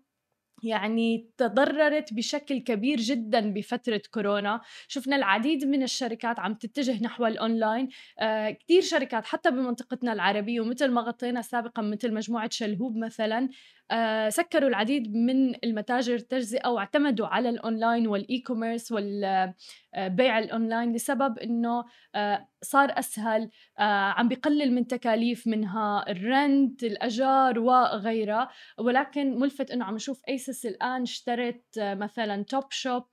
يعني 0.63 1.29
تضررت 1.37 2.13
بشكل 2.13 2.57
كبير 2.59 2.97
جدا 2.99 3.53
بفترة 3.53 4.01
كورونا. 4.11 4.61
شفنا 4.87 5.15
العديد 5.15 5.65
من 5.65 5.83
الشركات 5.83 6.39
عم 6.39 6.53
تتجه 6.53 7.03
نحو 7.03 7.25
الأونلاين. 7.25 7.89
آه 8.19 8.49
كثير 8.51 8.81
شركات 8.81 9.25
حتى 9.25 9.51
بمنطقتنا 9.51 10.13
العربية 10.13 10.61
ومثل 10.61 10.91
ما 10.91 11.01
غطينا 11.01 11.41
سابقا 11.41 11.81
مثل 11.81 12.13
مجموعة 12.13 12.49
شلهوب 12.51 12.97
مثلا 12.97 13.49
آه، 13.91 14.29
سكروا 14.29 14.69
العديد 14.69 15.15
من 15.15 15.55
المتاجر 15.63 16.15
التجزئة 16.15 16.67
واعتمدوا 16.69 17.27
على 17.27 17.49
ال 17.49 17.57
online 17.57 18.07
وال 18.07 18.39
e-commerce 18.39 18.91
والبيع 18.91 20.39
الأونلاين 20.39 20.93
لسبب 20.93 21.39
إنه 21.39 21.85
آه، 22.15 22.47
صار 22.61 22.99
أسهل 22.99 23.49
عم 23.77 24.27
بقلل 24.27 24.73
من 24.73 24.87
تكاليف 24.87 25.47
منها 25.47 26.05
ال 26.09 26.24
rent 26.24 26.83
الأجار 26.83 27.59
وغيرها. 27.59 28.49
ولكن 28.79 29.39
ملفت 29.39 29.71
إنه 29.71 29.85
عم 29.85 29.95
نشوف 29.95 30.21
ASOS 30.29 30.65
الآن 30.65 31.01
اشترت 31.01 31.63
مثلا 31.77 32.43
Topshop 32.43 33.03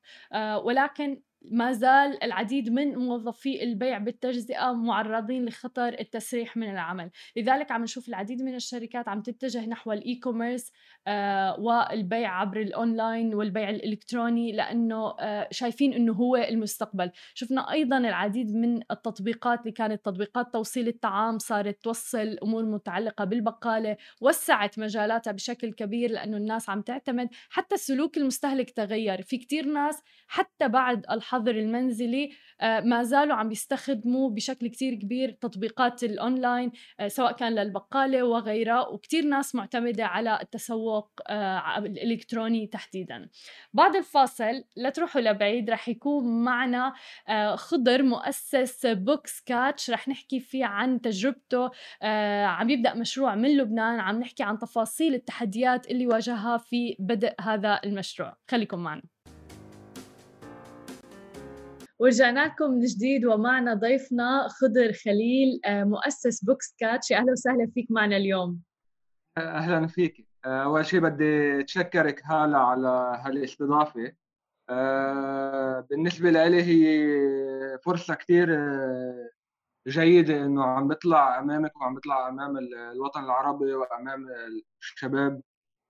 ولكن 0.64 1.22
ما 1.42 1.72
زال 1.72 2.24
العديد 2.24 2.70
من 2.70 2.98
موظفي 2.98 3.62
البيع 3.62 3.98
بالتجزئة 3.98 4.72
معرضين 4.72 5.44
لخطر 5.44 5.88
التسريح 5.88 6.56
من 6.56 6.70
العمل. 6.70 7.10
لذلك 7.36 7.70
عم 7.70 7.82
نشوف 7.82 8.08
العديد 8.08 8.42
من 8.42 8.54
الشركات 8.54 9.08
عم 9.08 9.22
تتجه 9.22 9.66
نحو 9.66 9.92
ال 9.92 10.14
e-commerce 10.14 10.72
آه 11.06 11.60
والبيع 11.60 12.40
عبر 12.40 12.60
الأونلاين 12.60 13.34
والبيع 13.34 13.70
الإلكتروني 13.70 14.52
لأنه 14.52 15.14
آه 15.20 15.48
شايفين 15.50 15.92
أنه 15.92 16.12
هو 16.12 16.36
المستقبل. 16.36 17.10
شفنا 17.34 17.72
أيضا 17.72 17.98
العديد 17.98 18.54
من 18.54 18.82
التطبيقات 18.90 19.60
اللي 19.60 19.72
كانت 19.72 20.04
تطبيقات 20.04 20.52
توصيل 20.52 20.88
الطعام 20.88 21.38
صارت 21.38 21.84
توصل 21.84 22.38
أمور 22.42 22.64
متعلقة 22.64 23.24
بالبقالة 23.24 23.96
وسعت 24.20 24.78
مجالاتها 24.78 25.32
بشكل 25.32 25.72
كبير 25.72 26.10
لأنه 26.10 26.36
الناس 26.36 26.70
عم 26.70 26.82
تعتمد. 26.82 27.28
حتى 27.50 27.76
سلوك 27.76 28.16
المستهلك 28.16 28.70
تغير. 28.70 29.22
في 29.22 29.38
كتير 29.38 29.66
ناس 29.66 30.02
حتى 30.28 30.68
بعد 30.68 31.06
الحظر 31.26 31.54
المنزلي 31.54 32.30
آه، 32.60 32.80
ما 32.80 33.02
زالوا 33.02 33.36
عم 33.36 33.48
بيستخدموا 33.48 34.30
بشكل 34.30 34.66
كتير 34.68 34.94
كبير 34.94 35.30
تطبيقات 35.30 36.04
الأونلاين 36.04 36.72
آه، 37.00 37.08
سواء 37.08 37.32
كان 37.32 37.54
للبقالة 37.54 38.22
وغيرها 38.22 38.88
وكتير 38.88 39.24
ناس 39.24 39.54
معتمدة 39.54 40.06
على 40.06 40.38
التسوق 40.42 41.10
آه، 41.28 41.78
الإلكتروني 41.78 42.66
تحديدا. 42.66 43.28
بعد 43.72 43.96
الفاصل 43.96 44.64
لا 44.76 44.90
تروحوا 44.90 45.20
لبعيد 45.20 45.70
رح 45.70 45.88
يكون 45.88 46.44
معنا 46.44 46.92
خضر 47.54 48.02
مؤسس 48.02 48.86
بوكس 48.86 49.40
كاتش 49.40 49.90
رح 49.90 50.08
نحكي 50.08 50.40
فيه 50.40 50.64
عن 50.64 51.00
تجربته 51.00 51.70
عم 52.46 52.70
يبدأ 52.70 52.94
مشروع 52.94 53.34
من 53.34 53.56
لبنان 53.56 54.00
عم 54.00 54.20
نحكي 54.20 54.42
عن 54.42 54.58
تفاصيل 54.58 55.14
التحديات 55.14 55.90
اللي 55.90 56.06
واجهها 56.06 56.56
في 56.56 56.96
بدء 56.98 57.34
هذا 57.40 57.80
المشروع. 57.84 58.36
خليكم 58.50 58.78
معنا. 58.78 59.15
ورجعنا 61.98 62.46
لكم 62.46 62.70
من 62.70 62.80
جديد 62.80 63.24
ومعنا 63.24 63.74
ضيفنا 63.74 64.48
خضر 64.48 64.92
خليل 64.92 65.60
آه، 65.64 65.84
مؤسس 65.84 66.44
بوكس 66.44 66.74
كاتش 66.78 67.12
أهلا 67.12 67.32
وسهلا 67.32 67.70
فيك 67.74 67.90
معنا 67.90 68.16
اليوم. 68.16 68.60
أهلا 69.38 69.86
فيك. 69.86 70.26
آه، 70.44 70.64
أول 70.64 70.86
شيء 70.86 71.00
بدي 71.00 71.60
أتشكرك 71.60 72.22
هالة 72.24 72.58
على 72.58 73.20
هالاستضافة. 73.24 74.12
آه، 74.70 75.80
بالنسبة 75.90 76.30
لي 76.30 76.62
هي 76.62 77.78
فرصة 77.78 78.14
كثير 78.14 78.48
جيدة 79.88 80.44
إنه 80.44 80.64
عم 80.64 80.88
بطلع 80.88 81.38
أمامك 81.38 81.80
وعم 81.80 81.94
بطلع 81.94 82.28
أمام 82.28 82.58
الوطن 82.92 83.24
العربي 83.24 83.74
وأمام 83.74 84.26
الشباب. 84.80 85.42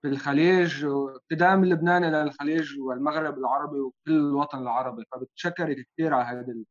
في 0.07 0.13
الخليج 0.13 0.85
ابتداء 0.85 1.55
من 1.57 1.69
لبنان 1.69 2.03
إلى 2.03 2.21
الخليج 2.21 2.79
والمغرب 2.79 3.37
العربي 3.37 3.79
وكل 3.79 4.11
الوطن 4.11 4.61
العربي 4.61 5.03
فبتشكرك 5.11 5.87
كثير 5.93 6.13
على 6.13 6.39
هذه 6.39 6.63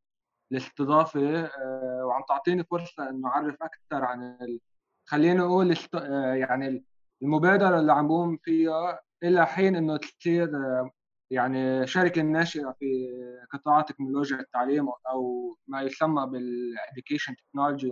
الاستضافة. 0.51 1.45
آه، 1.45 2.05
وعم 2.05 2.23
تعطيني 2.29 2.63
فرصة 2.63 3.09
إنه 3.09 3.27
أعرف 3.27 3.55
أكثر 3.61 4.05
عن 4.05 4.23
ال... 4.23 4.59
خليني 5.05 5.41
أقول 5.41 5.75
آه، 5.95 6.33
يعني 6.33 6.85
المبادرة 7.21 7.79
اللي 7.79 7.93
عم 7.93 8.07
بقوم 8.07 8.37
فيها 8.43 9.01
إلى 9.23 9.45
حين 9.47 9.75
إنه 9.75 9.97
تصير 9.97 10.55
آه، 10.55 10.91
يعني 11.31 11.87
شركة 11.87 12.21
ناشئة 12.21 12.75
في 12.79 13.07
قطاع 13.53 13.81
تكنولوجيا 13.81 14.39
التعليم 14.39 14.89
أو 15.09 15.55
ما 15.67 15.81
يسمى 15.81 16.25
بال 16.25 16.45
education 16.45 17.35
technology 17.35 17.91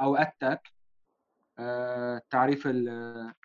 أو 0.00 0.16
ال 0.16 0.25
tech 0.25 0.62
التعريف 1.60 2.68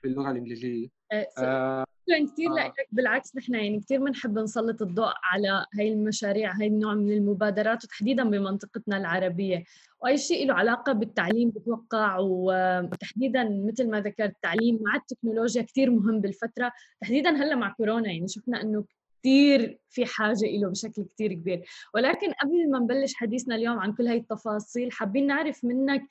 باللغة 0.04 0.32
الإنجليزية. 0.32 0.88
آه، 1.12 1.28
آه، 1.38 1.86
شكرا 2.10 2.26
كثير 2.34 2.52
آه. 2.52 2.68
لك 2.68 2.88
بالعكس 2.92 3.36
نحن 3.36 3.56
يعني 3.56 3.80
كثير 3.80 4.00
بنحب 4.00 4.40
نسلط 4.40 4.82
الضوء 4.82 5.12
على 5.24 5.66
هاي 5.80 5.94
المشاريع 5.94 6.52
هاي 6.52 6.68
النوع 6.68 6.94
من 6.94 7.12
المبادرات 7.12 7.84
وتحديدا 7.84 8.24
بمنطقتنا 8.24 8.98
العربية. 8.98 9.64
وأي 10.02 10.18
شيء 10.18 10.48
له 10.48 10.54
علاقة 10.54 10.94
بالتعليم 10.94 11.50
بتوقع 11.50 12.18
وتحديدا 12.20 13.50
مثل 13.50 13.90
ما 13.90 14.02
ذكرت 14.02 14.30
التعليم 14.36 14.80
مع 14.82 14.96
التكنولوجيا 14.96 15.62
كثير 15.62 15.92
مهم 15.92 16.22
بالفترة. 16.22 16.72
تحديدا 17.02 17.30
هلأ 17.30 17.56
مع 17.56 17.74
كورونا 17.78 18.12
يعني 18.12 18.28
شفنا 18.28 18.62
إنه 18.62 18.86
كثير 19.20 19.78
في 19.90 20.06
حاجة 20.06 20.46
له 20.46 20.70
بشكل 20.70 21.06
كثير 21.14 21.34
كبير. 21.34 21.66
ولكن 21.94 22.32
قبل 22.32 22.72
ما 22.72 22.80
نبلش 22.80 23.14
حديثنا 23.14 23.56
اليوم 23.56 23.80
عن 23.80 23.94
كل 23.94 24.08
هاي 24.08 24.18
التفاصيل 24.18 24.92
حابين 24.92 25.28
نعرف 25.28 25.64
منك 25.66 26.02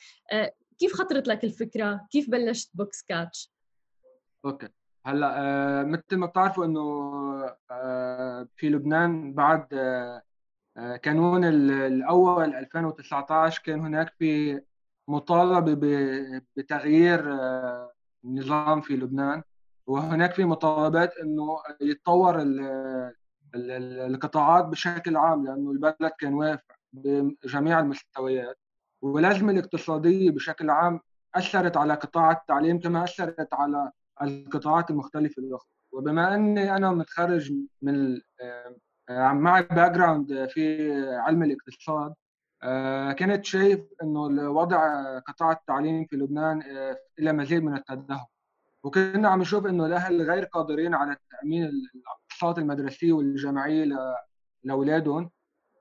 كيف 0.83 0.93
خطرت 0.93 1.29
لك 1.29 1.45
الفكرة؟ 1.45 2.07
كيف 2.11 2.31
بلشت 2.31 2.71
بوكس 2.77 3.03
كاتش؟ 3.03 3.53
okay. 4.45 4.69
هلأ 5.07 5.35
آه 5.37 5.83
مثل 5.83 6.17
ما 6.17 6.27
بتعرفوا 6.27 6.65
إنه 6.65 6.81
آه 7.71 8.49
في 8.57 8.69
لبنان 8.69 9.33
بعد 9.35 9.75
آه, 9.75 10.23
آه، 10.77 10.97
كانون 10.97 11.45
الأول 11.45 12.55
2019 12.55 13.63
كان 13.65 13.81
هناك 13.81 14.15
في 14.19 14.61
مطالبة 15.09 15.75
بتغيير 16.57 17.33
آه 17.35 17.93
النظام 18.25 18.81
في 18.81 18.97
لبنان. 18.97 19.43
وهناك 19.87 20.33
في 20.35 20.45
مطالبات 20.45 21.17
إنه 21.17 21.63
يتطور 21.81 22.43
القطاعات 23.55 24.65
بشكل 24.65 25.17
عام 25.17 25.47
لأنه 25.47 25.71
البلد 25.71 26.13
كان 26.19 26.35
واقف 26.35 26.61
بجميع 26.93 27.81
المستويات. 27.81 28.62
والأزمة 29.03 29.53
الاقتصادية 29.53 30.31
بشكل 30.31 30.71
عام 30.71 31.01
أثرت 31.35 31.77
على 31.77 31.95
قطاع 31.95 32.31
التعليم 32.33 32.81
كما 32.81 33.05
أثرت 33.05 33.55
على 33.55 33.91
القطاعات 34.23 34.91
المختلفة 34.91 35.43
الأخرى. 35.43 35.69
وبما 35.93 36.35
أني 36.35 36.77
أنا 36.77 36.91
متخرج 36.91 37.53
من 37.83 38.21
آه، 39.11 39.33
معي 39.33 39.63
background 39.63 40.47
في 40.51 40.93
علم 41.17 41.43
الاقتصاد 41.43 42.15
آه، 42.63 43.13
كنت 43.13 43.45
شايف 43.45 43.81
إنه 44.03 44.27
الوضع 44.27 45.19
قطاع 45.19 45.53
التعليم 45.53 46.07
في 46.07 46.17
لبنان 46.17 46.63
آه، 46.63 46.99
إلى 47.19 47.33
مزيد 47.33 47.63
من 47.63 47.77
التدهور. 47.77 48.27
وكنا 48.85 49.29
عم 49.29 49.41
نشوف 49.41 49.67
إنه 49.67 49.87
الأهل 49.87 50.23
غير 50.31 50.45
قادرين 50.45 50.95
على 50.95 51.17
تأمين 51.31 51.65
الأقساط 51.65 52.59
المدرسية 52.59 53.13
والجامعية 53.13 53.85
لأولادهم. 54.65 55.31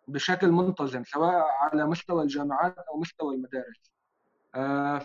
بشكل 0.07 0.51
منتظم 0.51 1.03
سواء 1.03 1.45
على 1.61 1.85
مستوى 1.87 2.23
الجامعات 2.23 2.75
أو 2.77 2.99
مستوى 2.99 3.35
المدارس. 3.35 3.91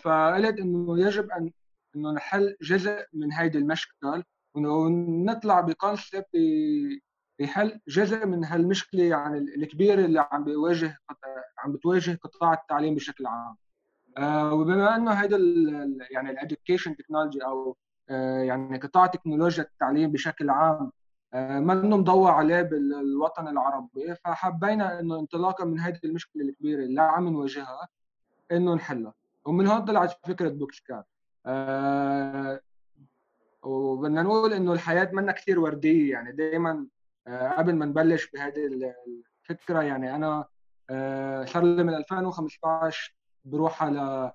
فقلت 0.01 0.59
إنه 0.59 0.99
يجب 0.99 1.31
أن 1.31 1.51
إنه 1.95 2.11
نحل 2.11 2.57
جزء 2.61 3.05
من 3.13 3.33
هيدي 3.33 3.57
المشكل 3.57 4.23
ونطلع 4.55 5.61
ب 5.61 5.69
concept 5.69 6.27
يحل 7.39 7.79
جزء 7.87 8.25
من 8.25 8.45
هالمشكلة 8.45 9.03
يعني 9.03 9.37
الكبيرة 9.37 10.05
اللي 10.05 10.27
عم 10.31 10.43
بيواجه 10.43 10.97
عم 11.57 11.71
بتواجه 11.71 12.19
قطاع 12.23 12.53
التعليم 12.53 12.95
بشكل 12.95 13.25
عام. 13.25 13.55
آه 14.17 14.53
وبما 14.53 14.95
إنه 14.95 15.11
هيدا 15.11 15.37
يعني 16.11 16.29
ال 16.31 16.37
education 16.37 16.95
technology 16.95 17.45
أو 17.45 17.77
آه 18.09 18.39
يعني 18.43 18.77
قطاع 18.77 19.07
تكنولوجيا 19.07 19.63
التعليم 19.63 20.11
بشكل 20.11 20.49
عام 20.49 20.91
آه 21.33 21.59
ما 21.59 21.73
انه 21.73 21.97
مضوى 21.97 22.31
عليه 22.37 22.61
بالوطن 22.61 23.47
العربي. 23.47 24.15
فحبينا 24.15 24.99
إنه 24.99 25.19
انطلاقا 25.19 25.65
من 25.65 25.79
هيدي 25.79 25.99
المشكلة 26.03 26.43
الكبيرة 26.43 26.83
اللي 26.83 27.01
عم 27.01 27.27
نواجهها 27.29 27.87
إنه 28.51 28.73
نحلها. 28.75 29.13
ومن 29.45 29.67
هون 29.67 29.85
طلعت 29.85 30.27
فكرة 30.27 30.49
بوكس 30.49 30.79
كات 30.79 31.05
آه 31.45 32.59
وبدنا 33.63 34.21
نقول 34.23 34.53
إنه 34.53 34.73
الحياة 34.73 35.09
منا 35.13 35.31
كثير 35.31 35.59
وردية 35.59 36.11
يعني. 36.11 36.31
دائما 36.31 36.87
آه 37.27 37.49
قبل 37.49 37.75
ما 37.75 37.85
نبلش 37.85 38.29
بهذه 38.31 38.93
الفكرة 39.49 39.81
يعني 39.81 40.15
أنا 40.15 40.45
آه 40.89 41.45
صار 41.45 41.63
لي 41.63 41.83
من 41.83 41.93
2015 41.93 43.15
بروح 43.45 43.83
على 43.83 44.31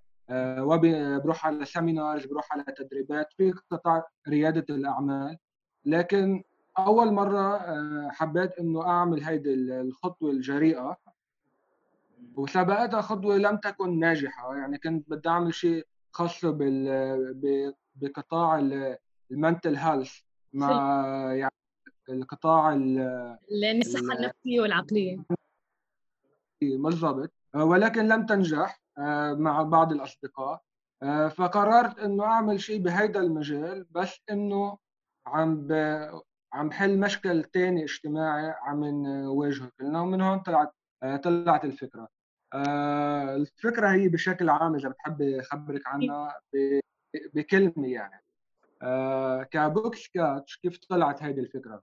وبي 0.61 1.19
بروح 1.19 1.47
على 1.47 1.65
سيمينارز 1.65 2.27
بروح 2.27 2.53
على 2.53 2.65
تدريبات 2.77 3.33
في 3.37 3.53
قطاع 3.71 4.05
ريادة 4.29 4.75
الأعمال. 4.75 5.39
لكن 5.85 6.43
أول 6.79 7.13
مرة 7.13 7.57
آه 7.57 8.11
حبيت 8.13 8.59
إنه 8.59 8.87
أعمل 8.87 9.25
هيدي 9.25 9.55
الخطوة 9.55 10.31
الجريئة. 10.31 10.97
وسبقتها 12.35 13.01
خطوة 13.01 13.37
لم 13.37 13.57
تكن 13.57 13.99
ناجحة. 13.99 14.57
يعني 14.57 14.79
كنت 14.79 15.11
بدي 15.11 15.29
أعمل 15.29 15.55
شيء 15.55 15.87
خاصه 16.13 16.51
بال 16.51 17.75
بقطاع 17.95 18.59
المنتل 19.31 19.77
هيلث 19.77 20.19
مع 20.53 20.97
يعني 21.35 21.53
القطاع 22.09 22.73
الصحه 22.73 24.17
النفسية 24.19 24.61
والعقلية. 24.61 25.19
بالضبط. 26.63 27.33
ولكن 27.55 28.09
لم 28.09 28.27
تنجح 28.27 28.81
آه، 28.99 29.33
مع 29.35 29.63
بعض 29.63 29.93
الأصدقاء. 29.93 30.63
فقررت 31.29 31.99
إنه 31.99 32.25
أعمل 32.25 32.61
شيء 32.61 32.83
بهيدا 32.83 33.21
المجال 33.21 33.87
بس 33.91 34.21
إنه 34.31 34.79
عم 35.27 35.67
ب... 35.67 35.73
عم 36.53 36.69
بحل 36.69 36.99
مشكل 37.01 37.45
ثاني 37.45 37.85
اجتماعي 37.85 38.55
عم 38.63 38.85
نواجهه. 38.85 39.71
كلنا 39.79 40.01
ومن 40.01 40.21
هون 40.21 40.39
طلعت 40.39 40.73
طلعت 41.23 41.65
الفكرة. 41.65 42.09
الفكرة 43.35 43.89
هي 43.89 44.09
بشكل 44.09 44.49
عام 44.49 44.75
إذا 44.75 44.89
بتحبي 44.89 45.41
أخبرك 45.41 45.83
عنها 45.87 46.41
بكلمة 47.35 47.89
يعني. 47.89 48.23
ك 49.45 49.55
Books 49.55 50.09
Catch 50.09 50.57
كيف 50.57 50.79
طلعت 50.89 51.23
هيدي 51.23 51.41
الفكرة؟ 51.41 51.83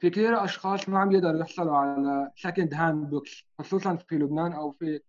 في 0.00 0.10
كثير 0.10 0.44
أشخاص 0.44 0.88
ما 0.88 0.98
عم 0.98 1.12
يقدروا 1.12 1.40
يحصلوا 1.40 1.76
على 1.76 2.30
second 2.36 2.74
hand 2.74 3.10
books 3.10 3.44
خصوصا 3.58 3.96
في 3.96 4.14
لبنان 4.18 4.52
أو 4.52 4.70
في 4.70 5.00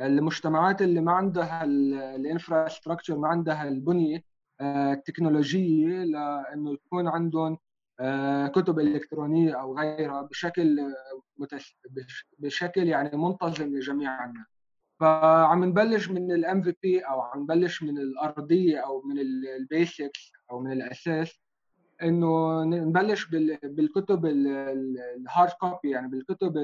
المجتمعات 0.00 0.82
اللي 0.82 1.00
ما 1.00 1.12
عندها 1.12 1.64
ال 1.64 1.74
infrastructure 1.74 3.18
ما 3.18 3.28
عندها 3.28 3.68
البنية 3.68 4.24
آه، 4.60 4.92
التكنولوجية 4.92 5.88
لإنه 6.04 6.72
يكون 6.72 7.08
عندهم 7.08 7.52
آه، 7.52 7.58
كتب 8.54 8.78
إلكترونية 8.78 9.60
أو 9.60 9.78
غيرها 9.78 10.22
بشكل 10.22 10.94
بشكل 12.38 12.88
يعني 12.88 13.16
منتظم 13.16 13.76
لجميع 13.76 14.24
الناس. 14.24 14.46
فعم 15.00 15.64
نبلش 15.64 16.08
من 16.08 16.32
ال 16.32 16.62
MVP 16.62 17.00
أو 17.00 17.20
عم 17.20 17.42
نبلش 17.42 17.82
من 17.82 17.98
الارضيه 17.98 18.78
أو 18.78 19.02
من 19.02 19.18
ال 19.58 19.69
basics 19.69 20.32
أو 20.50 20.60
من 20.60 20.72
الاساس 20.72 21.40
إنه 22.02 22.64
نبلش 22.64 23.26
بالكتب 23.62 24.26
ال 24.26 24.51
hard 24.51 25.52
copy 25.60 25.90
يعني 25.90 26.08
بالكتب 26.08 26.56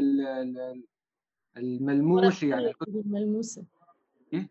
الملموسة 1.57 2.47
يعني. 2.47 2.67
الكتب 2.67 2.97
الملموسة. 2.97 3.65
إيه، 4.33 4.49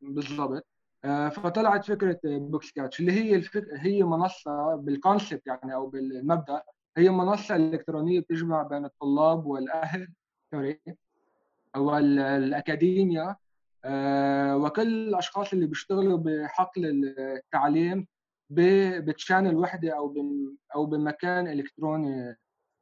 بالضبط. 0.00 0.50
آه، 0.50 0.75
فطلعت 1.04 1.84
فكرة 1.84 2.20
Books 2.24 2.72
Catch 2.72 3.00
اللي 3.00 3.12
هي 3.12 3.34
الفك... 3.34 3.64
هي 3.72 4.02
منصة 4.02 4.74
بال 4.74 4.90
concept 4.90 5.46
يعني 5.46 5.74
أو 5.74 5.86
بالمبدأ 5.86 6.62
هي 6.96 7.10
منصة 7.10 7.56
إلكترونية 7.56 8.20
بتجمع 8.20 8.62
بين 8.62 8.84
الطلاب 8.84 9.46
والأهل 9.46 10.08
sorry 10.50 10.80
وال 11.76 12.08
academia 12.08 13.36
آه، 13.84 14.56
وكل 14.56 15.08
الأشخاص 15.08 15.52
اللي 15.52 15.66
بيشتغلوا 15.66 16.18
بحقل 16.18 17.14
التعليم 17.18 18.06
ب 18.50 18.63
channel 18.63 19.56
وحدة 19.56 19.96
أو 19.96 20.14
أو 20.74 20.86
بمكان 20.86 21.48
إلكتروني 21.48 22.36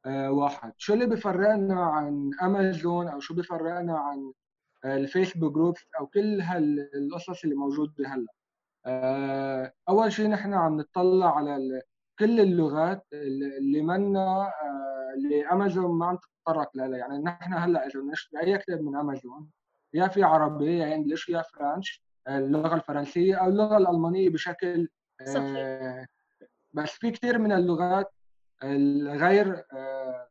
آه، 0.07 0.31
واحد. 0.31 0.73
شو 0.79 0.95
اللي 0.95 1.07
بفرقنا 1.07 1.85
عن 1.85 2.31
امازون 2.43 3.09
أو 3.09 3.21
شو 3.21 3.35
بفرقنا 3.35 3.99
عن 3.99 4.33
ال 4.85 4.93
Facebook 4.93 5.55
groups 5.55 5.81
أو 6.01 6.07
كل 6.07 6.41
هالقصص 6.41 7.45
اللي 7.45 7.55
موجودة 7.57 8.09
هلأ 8.09 8.27
آه، 8.87 9.73
أول 9.89 10.13
شيء 10.13 10.29
نحن 10.29 10.55
عم 10.55 10.77
نطلع 10.81 11.37
على 11.37 11.83
كل 12.19 12.41
اللغات 12.41 13.07
اللي 13.13 13.83
منا 13.83 14.47
آه، 14.47 15.15
اللي 15.17 15.47
أمازون 15.47 15.99
ما 15.99 16.07
عم 16.07 16.17
تتطرق 16.17 16.77
لها 16.77 16.99
يعني 16.99 17.19
نحن 17.19 17.55
هلأ 17.55 17.87
إذا 17.87 18.01
نشتري 18.01 18.41
أي 18.41 18.59
كتاب 18.59 18.81
من 18.81 18.97
أمازون 18.97 19.51
يا 19.95 20.09
في 20.09 20.23
عربي 20.23 20.79
يا 20.79 20.95
انجلش 20.95 21.29
يا 21.29 21.43
فرنش 21.43 22.05
اللغة 22.29 22.75
الفرنسية 22.75 23.35
أو 23.35 23.49
اللغة 23.49 23.77
الألمانية 23.77 24.31
بشكل 24.31 24.89
صحيح. 25.27 26.07
بس 26.73 26.91
في 26.91 27.11
كثير 27.11 27.39
من 27.39 27.53
اللغات 27.53 28.13
الغير 28.63 29.65
آه، 29.73 30.29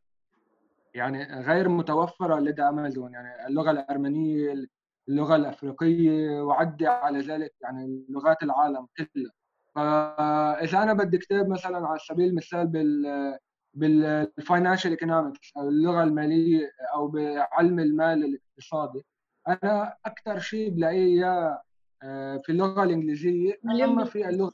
يعني 0.94 1.24
غير 1.24 1.68
متوفرة 1.68 2.38
لدى 2.40 2.62
أمازون. 2.62 3.12
يعني 3.12 3.46
اللغة 3.46 3.70
الأرمنية 3.70 4.54
اللغة 5.08 5.36
الأفريقية 5.36 6.40
وعدي 6.42 6.86
على 6.86 7.18
ذلك 7.20 7.54
يعني 7.60 8.06
لغات 8.08 8.42
العالم 8.42 8.86
كلها. 8.96 9.32
فإذا 9.74 10.82
أنا 10.82 10.92
بدي 10.92 11.18
كتاب 11.18 11.48
مثلا 11.48 11.86
على 11.88 11.98
سبيل 11.98 12.28
المثال 12.28 12.66
بال 12.66 13.38
بال 13.74 13.95
financial 13.95 14.90
economics 14.90 15.52
أو 15.56 15.68
اللغة 15.68 16.02
المالية 16.02 16.70
أو 16.94 17.08
بعلم 17.08 17.80
المال 17.80 18.24
الاقتصادي 18.24 19.04
أنا 19.48 19.96
أكثر 20.06 20.38
شيء 20.38 20.70
بلاقيه 20.70 21.58
آه، 22.02 22.36
في 22.36 22.52
اللغة 22.52 22.84
الإنجليزية 22.84 23.60
أما 23.64 24.04
في 24.04 24.28
اللغة 24.28 24.52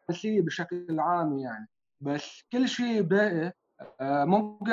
الفرنسية 0.00 0.42
بشكل 0.42 1.00
عام 1.00 1.38
يعني. 1.38 1.68
بس 2.00 2.42
كل 2.52 2.68
شيء 2.68 3.02
باقي 3.02 3.52
ممكن 4.00 4.72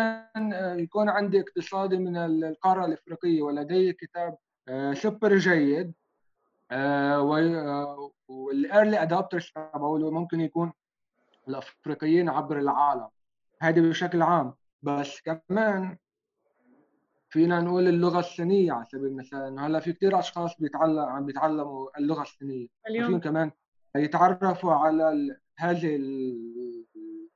آه، 0.54 0.76
يكون 0.76 1.10
عندي 1.10 1.40
اقتصادي 1.40 1.98
من 1.98 2.18
القارة 2.18 2.86
الأفريقية 2.86 3.42
ولدي 3.42 3.94
كتاب 3.94 4.38
سوبر 4.94 5.38
جيد 5.38 5.94
وال 8.28 8.49
early 8.49 9.02
adopters 9.02 9.52
تبعوله 9.56 10.12
ممكن 10.12 10.42
يكون 10.42 10.74
الأفريقيين 11.48 12.30
عبر 12.30 12.60
العالم. 12.60 13.08
هذه 13.62 13.80
بشكل 13.80 14.22
عام. 14.22 14.54
بس 14.82 15.22
كمان 15.22 15.98
فينا 17.30 17.60
نقول 17.62 17.88
اللغة 17.88 18.20
الصينية 18.20 18.72
على 18.72 18.86
سبيل 18.86 19.06
المثال 19.06 19.60
هلأ 19.60 19.80
في 19.80 19.94
كثير 19.94 20.20
أشخاص 20.20 20.62
بيتعلم 20.62 21.00
عم 21.00 21.26
بيتعلموا 21.26 21.98
اللغة 21.98 22.22
الصينية. 22.22 22.68
اليوم. 22.88 23.20
كمان 23.20 23.52
يتعرفوا 23.96 24.74
على 24.74 25.38
هذه 25.58 25.96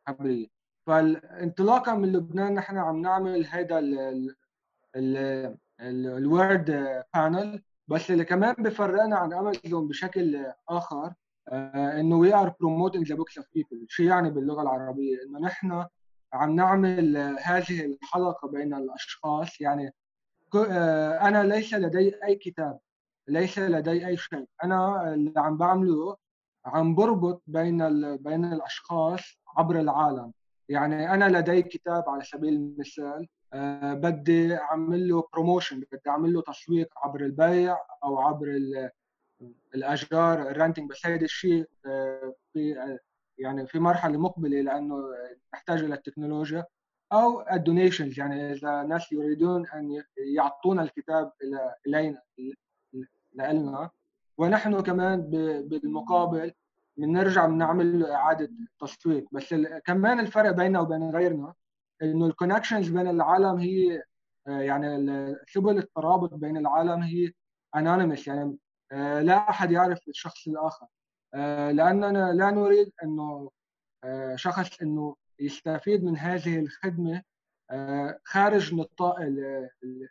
الخبريه 0.08 0.57
فانطلاقا 0.88 1.94
من 1.96 2.12
لبنان 2.12 2.54
نحن 2.54 2.78
عم 2.78 3.02
نعمل 3.02 3.46
هذا 3.46 3.80
ال 5.82 6.02
world 6.02 7.04
panel 7.14 7.64
بس 7.88 8.12
اللي 8.12 8.26
كمان 8.26 8.56
بفرقنا 8.60 9.16
عن 9.16 9.34
امازون 9.34 9.88
بشكل 9.88 10.46
آخر 10.70 11.14
آه، 11.50 12.00
إنه 12.00 12.16
we 12.16 12.34
are 12.34 12.56
promoting 12.60 13.10
the 13.10 13.16
books 13.16 13.38
of 13.38 13.48
people 13.54 13.86
شو 13.90 14.04
يعني 14.04 14.30
باللغة 14.30 14.62
العربية؟ 14.62 15.18
إنه 15.24 15.40
نحن 15.40 15.86
عم 16.34 16.56
نعمل 16.56 17.18
هذه 17.42 17.86
الحلقة 17.86 18.48
بين 18.48 18.74
الأشخاص 18.74 19.62
يعني 19.62 19.94
آه، 20.56 21.28
أنا 21.28 21.44
ليس 21.44 21.74
لدي 21.74 22.24
أي 22.24 22.36
كتاب 22.36 22.80
ليس 23.28 23.60
لدي 23.60 24.08
أي 24.08 24.18
شيء 24.18 24.46
أنا 24.64 25.14
اللي 25.14 25.34
عم 25.38 25.58
بعمله 25.58 26.18
عم 26.66 26.96
بربط 26.96 27.44
بين 27.48 27.78
بين 28.18 28.46
الأشخاص 28.46 29.22
عبر 29.58 29.80
العالم. 29.80 30.34
يعني 30.70 31.14
أنا 31.14 31.38
لدي 31.40 31.62
كتاب 31.62 32.10
على 32.10 32.24
سبيل 32.24 32.54
المثال 32.54 33.28
أه 33.54 33.94
بدي 33.94 34.56
أعمل 34.56 35.08
له 35.08 35.28
promotion 35.34 35.80
بدي 35.80 36.10
أعمل 36.10 36.34
له 36.34 36.42
تسويق 36.42 36.90
عبر 36.98 37.22
البيع 37.22 37.78
أو 38.04 38.20
عبر 38.20 38.48
الاجار 39.76 40.42
ال 40.42 40.48
renting 40.48 40.90
بس 40.90 41.06
هذا 41.06 41.26
الشيء 41.26 41.66
أه 41.86 42.34
في 42.54 42.98
يعني 43.38 43.68
في 43.68 43.80
مرحلة 43.80 44.18
مقبلة 44.18 44.62
لأنه 44.62 45.04
نحتاج 45.54 45.84
إلى 45.84 45.94
التكنولوجيا 45.96 46.66
أو 47.14 47.50
ال 47.52 47.59
donations 47.59 48.20
يعني 48.20 48.54
إذا 48.54 48.84
ناس 48.84 49.12
يريدون 49.12 49.68
أن 49.68 50.04
يعطونا 50.36 50.84
الكتاب 50.84 51.32
إلى 51.44 51.76
إلينا 51.88 52.22
لنا 53.34 53.90
ونحن 54.38 54.82
كمان 54.82 55.22
بالمقابل 55.68 56.54
بنرجع 56.98 57.46
بنعمل 57.46 58.06
إعادة 58.06 58.50
تسويق 58.80 59.26
بس 59.32 59.56
كمان 59.86 60.20
الفرق 60.20 60.52
بيننا 60.52 60.80
وبين 60.80 61.10
غيرنا 61.10 61.54
إنه 62.02 62.26
ال 62.26 62.31
connections 62.31 62.90
بين 62.90 63.08
العالم 63.08 63.58
هي 63.58 64.04
آه، 64.48 64.62
يعني 64.62 65.36
سبل 65.48 65.78
الترابط 65.78 66.34
بين 66.34 66.58
العالم 66.58 67.02
هي 67.02 67.32
anonymous 67.76 68.28
يعني 68.28 68.58
آه، 68.92 69.22
لا 69.22 69.50
أحد 69.50 69.72
يعرف 69.72 70.00
الشخص 70.08 70.48
الآخر. 70.48 70.88
آه، 71.34 71.72
لاننا 71.72 72.34
لا 72.34 72.52
نريد 72.52 72.92
إنه 73.04 73.52
شخص 74.36 74.82
إنه 74.82 75.16
يستفيد 75.40 76.04
من 76.04 76.18
هذه 76.18 76.60
الخدمة 76.60 77.24
خارج 78.24 78.76
نطاق 78.76 79.16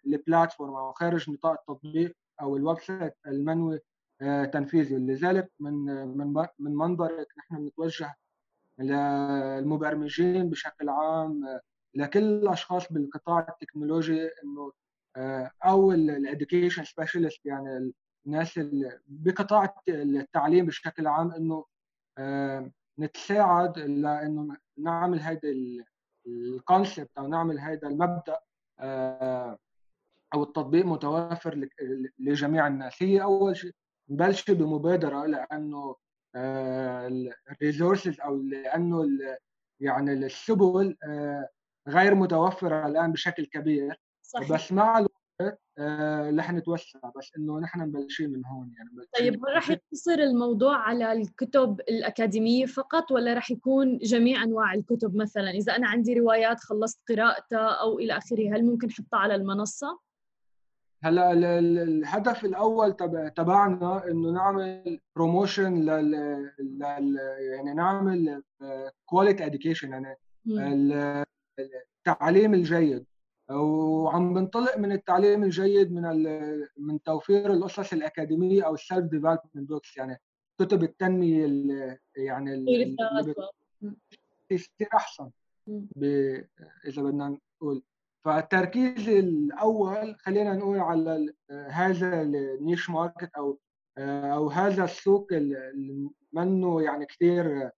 ال 0.07 0.14
platform 0.14 0.74
أو 0.75 0.92
خارج 0.92 1.31
نطاق 1.31 1.53
التطبيق 1.61 2.16
أو 2.40 2.57
ال 2.57 2.79
website 2.79 3.14
المنوي 3.27 3.81
تنفيذه. 4.52 4.96
لذلك 4.96 5.50
من 5.61 5.74
من 6.16 6.46
من 6.59 6.74
منبرك 6.74 7.29
نحن 7.38 7.57
بنتوجه 7.57 8.14
للمبرمجين 8.79 10.50
بشكل 10.50 10.88
عام 10.88 11.61
لكل 11.94 12.24
الأشخاص 12.24 12.92
بالقطاع 12.92 13.46
التكنولوجي 13.48 14.22
إنه 14.44 14.72
آه، 15.16 15.50
أو 15.64 15.92
ال 15.92 16.02
education 16.02 16.85
specialist 16.85 17.46
يعني 17.46 17.92
الناس 18.26 18.61
بقطاع 19.09 19.74
التعليم 19.88 20.66
بشكل 20.66 21.07
عام 21.07 21.33
إنه 21.33 21.64
آه، 22.18 22.70
نتساعد 22.98 23.79
لأنه 23.79 24.57
نعمل 24.79 25.20
هذا 25.20 25.40
ال 26.26 26.37
concept 26.37 27.11
أو 27.18 27.26
نعمل 27.26 27.61
هذا 27.61 27.88
المبدأ 27.88 28.38
أو 30.35 30.42
التطبيق 30.42 30.87
متوفر 30.87 31.68
لجميع 32.18 32.66
الناس. 32.66 33.02
هي 33.02 33.22
أول 33.22 33.57
شيء 33.57 33.74
نبلش 34.11 34.51
بمبادرة 34.51 35.27
لأنه 35.27 35.97
ال 37.50 37.58
resources 37.58 38.20
أو 38.21 38.37
لأنه 38.37 39.07
يعني 39.81 40.12
السبل 40.12 40.97
آه، 41.05 41.49
غير 41.88 42.14
متوفرة 42.14 42.87
الآن 42.87 43.12
بشكل 43.12 43.47
كبير 43.47 44.01
صحيح. 44.23 44.53
بس 44.53 44.73
مع 44.73 45.07
آه 45.79 46.31
رح 46.31 46.53
نتوسع 46.53 46.99
بس 47.16 47.33
إنه 47.38 47.61
نحن 47.61 47.81
مبلشين 47.81 48.31
من 48.31 48.47
هون 48.47 48.73
يعني 48.77 48.90
طيب 49.19 49.35
هل 49.35 49.57
رح 49.57 49.71
يقتصر 49.71 50.12
الموضوع 50.12 50.77
على 50.77 51.12
الكتب 51.12 51.81
الأكاديمية 51.81 52.66
فقط 52.66 53.12
ولا 53.12 53.35
رح 53.35 53.51
يكون 53.51 53.99
جميع 53.99 54.42
أنواع 54.42 54.75
الكتب 54.75 55.16
مثلا 55.16 55.51
إذا 55.51 55.77
أنا 55.77 55.88
عندي 55.88 56.14
روايات 56.14 56.61
خلصت 56.61 57.01
قراءتها 57.09 57.69
أو 57.69 57.99
إلى 57.99 58.16
آخره 58.16 58.57
هل 58.57 58.64
ممكن 58.64 58.88
أحطها 58.88 59.19
على 59.19 59.35
المنصة؟ 59.35 59.99
هلا 61.02 61.32
الهدف 61.59 62.44
الأول 62.44 62.92
تبعنا 63.37 64.09
إنه 64.11 64.30
نعمل 64.30 65.00
promotion 65.16 65.74
لل, 65.74 66.11
لل 66.59 67.16
يعني 67.38 67.74
نعمل 67.74 68.42
quality 69.07 69.46
education 69.46 69.92
يعني 69.92 70.16
التعليم 72.06 72.54
الجيد. 72.54 73.04
وعم 73.50 74.35
بنطلق 74.35 74.78
من 74.78 74.92
التعليم 74.92 75.42
الجيد 75.44 75.92
من 75.92 76.02
من 76.76 77.02
توفير 77.02 77.52
القصص 77.52 77.92
الأكاديمية 77.92 78.66
أو 78.66 78.74
ال 78.74 78.81
self 78.81 79.05
development 79.05 79.68
books 79.68 79.96
يعني 79.96 80.20
كتب 80.61 80.82
التنمية 80.82 81.44
اللي 81.44 81.98
يعني 82.16 82.54
اللي 82.54 82.96
تصير 84.50 84.88
أحسن. 84.94 85.30
إذا 86.87 87.02
بدنا 87.02 87.38
نقول 88.46 88.66
فالتركيز 88.66 89.09
الأول 89.09 90.16
خلينا 90.18 90.52
نقول 90.54 90.78
على 90.78 91.35
هذا 91.50 92.22
النيش 92.22 92.90
ماركت 92.90 93.30
أو 93.37 93.59
أو 93.98 94.48
هذا 94.50 94.85
السوق 94.85 95.32
اللي 95.32 96.11
منه 96.32 96.82
يعني 96.82 97.06
كثير 97.06 97.70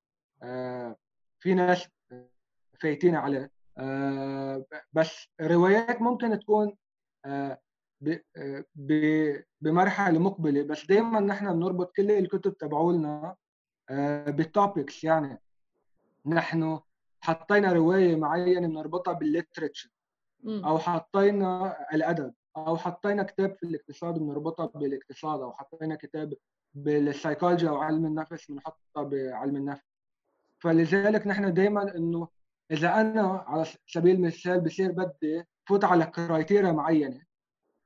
آه، 0.43 0.97
في 1.41 1.55
ناس 1.55 1.89
فايتين 2.81 3.15
عليه. 3.15 3.51
آه، 3.79 4.65
بس 4.93 5.29
روايات 5.41 6.03
ممكن 6.03 6.39
تكون 6.41 6.77
آه، 7.25 7.59
بمرحلة 9.61 10.19
مقبلة. 10.19 10.63
بس 10.63 10.87
دائما 10.87 11.21
نحن 11.21 11.53
بنربط 11.53 11.97
كل 11.97 12.11
الكتب 12.11 12.57
تبعولنا 12.59 13.37
ب 14.29 14.40
topics 14.40 15.05
يعني. 15.05 15.41
نحن 16.27 16.81
حطينا 17.21 17.73
رواية 17.73 18.17
معينة 18.17 18.69
بنربطها 18.69 19.13
بال 19.13 19.26
literature 19.26 19.91
أو 20.47 20.79
حطينا 20.79 21.77
الأدب 21.95 22.35
أو 22.57 22.77
حطينا 22.77 23.23
كتاب 23.23 23.57
في 23.57 23.63
الاقتصاد 23.63 24.19
بنربطها 24.19 24.67
بالاقتصاد 24.67 25.41
أو 25.41 25.53
حطينا 25.53 25.95
كتاب 25.95 26.35
بالسيكولوجيا 26.75 27.69
أو 27.69 27.77
علم 27.77 28.07
النفس 28.07 28.51
بنحطها 28.51 29.03
بعلم 29.03 29.57
النفس. 29.57 29.85
فلذلك 30.59 31.27
نحن 31.27 31.55
دائما 31.55 31.97
إنه 31.97 32.29
إذا 32.71 33.01
أنا 33.01 33.45
على 33.47 33.67
سبيل 33.87 34.17
المثال 34.17 34.61
بصير 34.61 34.93
بدي 34.93 35.45
فوت 35.69 35.85
على 35.85 36.07
criteria 36.07 36.73
معينة 36.73 37.23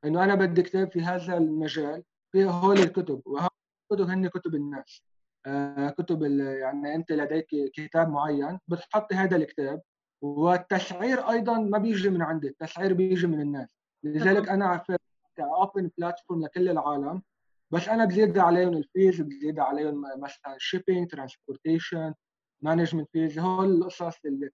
إنه 0.04 0.24
أنا 0.24 0.34
بدي 0.34 0.62
كتاب 0.62 0.90
في 0.90 1.00
هذا 1.00 1.36
المجال 1.36 2.02
في 2.32 2.44
هول 2.44 2.78
الكتب 2.78 3.22
وهول 3.26 3.50
الكتب 3.92 4.10
هن 4.10 4.28
كتب 4.28 4.54
الناس. 4.54 5.02
آه 5.46 5.90
كتب 5.90 6.22
يعني 6.22 6.94
أنت 6.94 7.12
لديك 7.12 7.46
كتاب 7.74 8.08
معين 8.08 8.58
بتحط 8.68 9.12
هذا 9.12 9.36
الكتاب 9.36 9.82
والتسعير 10.22 11.30
أيضا 11.30 11.58
ما 11.58 11.78
بيجي 11.78 12.10
من 12.10 12.22
عندي 12.22 12.48
التسعير 12.48 12.92
بيجي 12.92 13.26
من 13.26 13.40
الناس. 13.40 13.76
لذلك 14.04 14.48
أنا 14.48 14.84
ك 15.36 15.47
open 15.47 15.90
platform 15.98 16.44
لكل 16.44 16.68
العالم 16.68 17.22
بس 17.70 17.88
أنا 17.88 18.04
بزيد 18.04 18.38
عليهم 18.38 18.76
ال 18.76 18.85
fees 18.85 19.20
بزيد 19.20 19.58
عليهم 19.58 20.02
مثلا 20.18 20.56
shipping 20.58 21.10
transportation 21.10 22.14
management 22.62 23.08
fees 23.12 23.38
هول 23.38 23.72
القصص 23.72 24.24
اللي 24.24 24.50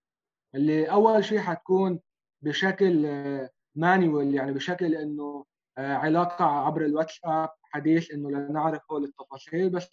اللي 0.54 0.90
أول 0.90 1.24
شيء 1.24 1.38
حتكون 1.38 2.00
بشكل 2.42 3.06
manual 3.74 4.34
يعني 4.34 4.52
بشكل 4.52 4.94
إنه 4.94 5.44
آه، 5.78 5.94
علاقة 5.94 6.44
عبر 6.44 6.84
الواتساب 6.84 7.48
حديث 7.62 8.10
إنه 8.10 8.30
لنعرف 8.30 8.82
هول 8.92 9.04
التفاصيل. 9.04 9.70
بس 9.70 9.88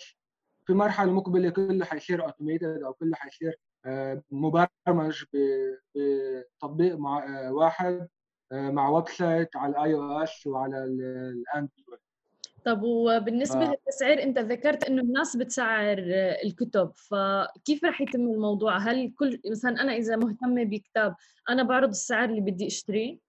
في 0.65 0.73
مرحلة 0.73 1.11
مقبلة 1.11 1.49
كله 1.49 1.85
حيصير 1.85 2.25
automated 2.25 2.83
أو 2.83 2.93
كله 2.93 3.15
حيصير 3.15 3.49
آه، 3.49 3.64
مبرمج 4.31 5.23
بتطبيق 5.33 6.95
مع 6.95 7.25
آه، 7.25 7.51
واحد 7.51 8.07
مع 8.51 8.89
website 8.89 9.55
على 9.55 9.71
ال 9.71 9.93
iOS 9.93 10.47
وعلى 10.47 10.83
الأندرويد 10.83 11.99
طب 12.65 12.83
وبالنسبة 12.83 13.65
ف... 13.65 13.69
للتسعير 13.69 14.23
أنت 14.23 14.39
ذكرت 14.39 14.83
إنه 14.83 15.01
الناس 15.01 15.37
بتسعر 15.37 15.97
الكتب 16.43 16.91
فكيف 16.95 17.85
رح 17.85 18.01
يتم 18.01 18.19
الموضوع؟ 18.19 18.77
هل 18.77 19.13
كل 19.19 19.41
مثلا 19.51 19.81
أنا 19.81 19.93
إذا 19.95 20.15
مهتمة 20.15 20.63
بكتاب 20.63 21.15
أنا 21.49 21.63
بعرض 21.63 21.89
السعر 21.89 22.29
اللي 22.29 22.41
بدي 22.41 22.67
أشتريه؟ 22.67 23.19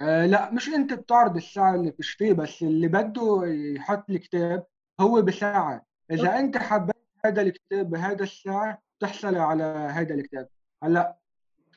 آه 0.00 0.26
لا 0.26 0.50
مش 0.50 0.68
أنت 0.68 0.92
بتعرض 0.92 1.36
السعر 1.36 1.74
اللي 1.74 1.90
بتشتريه 1.90 2.32
بس 2.32 2.62
اللي 2.62 2.88
بده 2.88 3.42
يحط 3.46 4.10
الكتاب 4.10 4.66
هو 5.00 5.22
بسعر 5.22 5.80
إذا 6.10 6.26
okay. 6.26 6.38
أنت 6.38 6.58
حبيت 6.58 6.96
هذا 7.24 7.42
الكتاب 7.42 7.90
بهذا 7.90 8.22
السعر 8.22 8.78
تحصل 9.00 9.36
على 9.36 9.62
هذا 9.64 10.14
الكتاب. 10.14 10.48
هلأ 10.82 11.18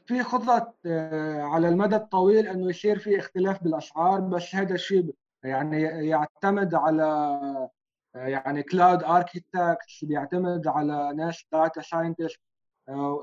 في 0.05 0.23
خطط 0.23 0.75
آه، 0.85 1.41
على 1.41 1.69
المدى 1.69 1.95
الطويل 1.95 2.47
إنه 2.47 2.69
يصير 2.69 2.99
في 2.99 3.19
اختلاف 3.19 3.63
بالأسعار 3.63 4.19
بس 4.19 4.55
هذا 4.55 4.75
الشيء 4.75 5.15
يعني 5.43 5.81
يعتمد 5.81 6.75
على 6.75 7.69
يعني 8.15 8.63
cloud 8.63 9.03
architects 9.03 10.03
بيعتمد 10.03 10.67
على 10.67 11.13
ناس 11.15 11.45
data 11.51 11.81
scientists 11.81 12.39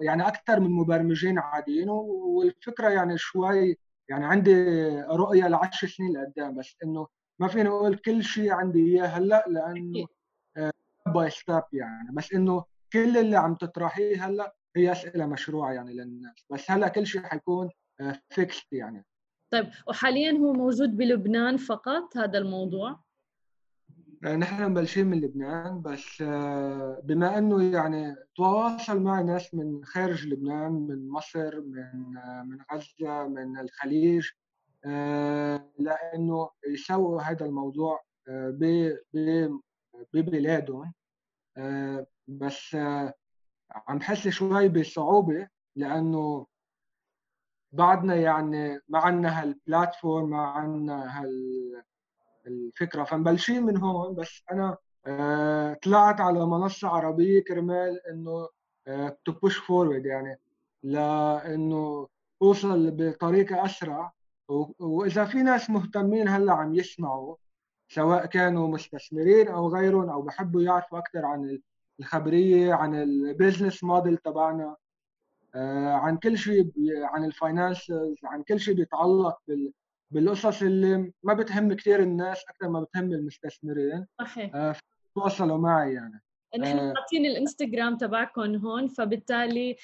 يعني 0.03 0.29
أكثر 0.29 0.61
من 0.61 0.71
مبرمجين 0.71 1.39
عاديين. 1.39 1.89
والفكرة 1.91 2.89
يعني 2.89 3.19
شوي 3.19 3.79
يعني 4.09 4.27
عندي 4.27 4.53
رؤية 5.01 5.49
لعشر 5.49 5.89
سنين 5.89 6.13
لقدام 6.17 6.55
بس 6.55 6.77
إنه 6.85 7.07
ما 7.39 7.49
فيني 7.49 7.69
أقول 7.69 7.97
كل 7.97 8.25
شيء 8.25 8.53
عندي 8.53 8.79
إياه 8.81 9.07
هلأ 9.07 9.45
لأنه 9.49 10.07
by 11.07 11.31
step 11.31 11.63
يعني. 11.73 12.09
بس 12.13 12.33
إنه 12.33 12.65
كل 12.93 13.19
اللي 13.19 13.37
عم 13.37 13.55
تطرحيه 13.55 14.27
هلأ 14.27 14.55
هي 14.77 14.93
أسئلة 14.93 15.27
مشروعة 15.27 15.73
يعني 15.73 15.95
للناس 15.95 16.45
بس 16.51 16.71
هلأ 16.71 16.89
كل 16.89 17.07
شيء 17.07 17.23
حيكون 17.23 17.71
fixed 18.31 18.73
يعني 18.73 19.05
طيب 19.51 19.71
وحاليا 19.87 20.33
هو 20.33 20.53
موجود 20.53 20.97
بلبنان 20.97 21.57
فقط 21.57 22.17
هذا 22.17 22.39
الموضوع؟ 22.39 23.01
آه، 24.25 24.37
نحن 24.37 24.71
مبلشين 24.71 25.07
من 25.07 25.21
لبنان 25.21 25.83
بس 25.83 26.23
آه، 26.23 27.01
بما 27.05 27.39
إنه 27.39 27.73
يعني 27.73 28.17
تواصل 28.37 29.03
مع 29.03 29.21
ناس 29.21 29.55
من 29.55 29.85
خارج 29.85 30.27
لبنان 30.27 30.73
من 30.73 31.09
مصر 31.09 31.61
من 31.61 32.17
آه، 32.17 32.43
من 32.43 32.59
غزة 32.73 33.29
من 33.29 33.59
الخليج 33.59 34.29
لأنه 35.79 36.51
يسووا 36.69 37.23
هذا 37.23 37.47
الموضوع 37.47 38.03
ببلادهم 40.15 40.93
بس 42.29 42.75
عم 43.89 43.99
بحس 43.99 44.29
شوي 44.29 44.69
بصعوبة 44.69 45.49
لأنه 45.77 46.47
بعدنا 47.73 48.15
يعني 48.15 48.81
ما 48.89 48.99
عندنا 48.99 49.43
ه 49.43 49.52
ال 49.52 49.60
platform 49.60 50.31
ما 50.31 50.43
عندنا 50.47 51.23
هالفكره 52.47 53.05
فمبلشين 53.05 53.63
من 53.63 53.77
هون. 53.77 54.15
بس 54.15 54.43
أنا 54.53 54.77
آه، 55.07 55.75
طلعت 55.75 56.21
على 56.21 56.47
منصة 56.47 56.89
عربية 56.89 57.45
كرمال 57.45 58.07
إنه 58.07 58.49
to 59.25 59.33
push 59.33 59.59
forward 59.59 60.07
يعني 60.07 60.41
لإنه 60.83 62.09
أوصل 62.43 62.91
بطريقة 62.91 63.65
أسرع. 63.65 64.13
وإذا 64.79 65.25
في 65.25 65.43
ناس 65.43 65.71
مهتمين 65.71 66.29
هلأ 66.29 66.53
عم 66.53 66.75
يسمعوا 66.75 67.37
سواء 67.89 68.27
كانوا 68.27 68.69
مستثمرين 68.69 69.49
أو 69.49 69.69
غيرهم 69.69 70.11
أو 70.11 70.23
بحبوا 70.23 70.63
يعرفوا 70.63 70.99
أكثر 70.99 71.25
عن 71.27 71.59
الخبرية 72.01 72.75
عن 72.75 72.95
ال 72.95 73.05
business 73.05 73.85
model 73.85 74.17
تبعنا 74.17 74.77
آه، 75.55 75.93
عن 75.93 76.17
كل 76.17 76.39
شيء 76.39 76.71
عن 77.03 77.25
ال 77.25 77.35
finances 77.35 78.15
عن 78.25 78.43
كل 78.43 78.61
شيء 78.61 78.75
بيتعلق 78.75 79.39
بال 79.49 79.73
بالقصص 80.11 80.63
اللي 80.63 81.13
ما 81.23 81.35
بتهم 81.35 81.73
كثير 81.73 82.03
الناس 82.03 82.45
أكثر 82.49 82.69
ما 82.69 82.81
بتهم 82.81 83.13
المستثمرين. 83.13 84.07
صحيح. 84.21 84.55
آه 84.55 84.77
تواصلوا 85.15 85.59
معي 85.59 85.95
يعني. 85.95 86.23
نحن 86.59 86.79
آه. 86.79 86.95
حاطين 86.95 87.27
الإنستغرام 87.27 87.97
تبعكم 87.97 88.57
هون 88.57 88.89
فبالتالي 88.89 89.77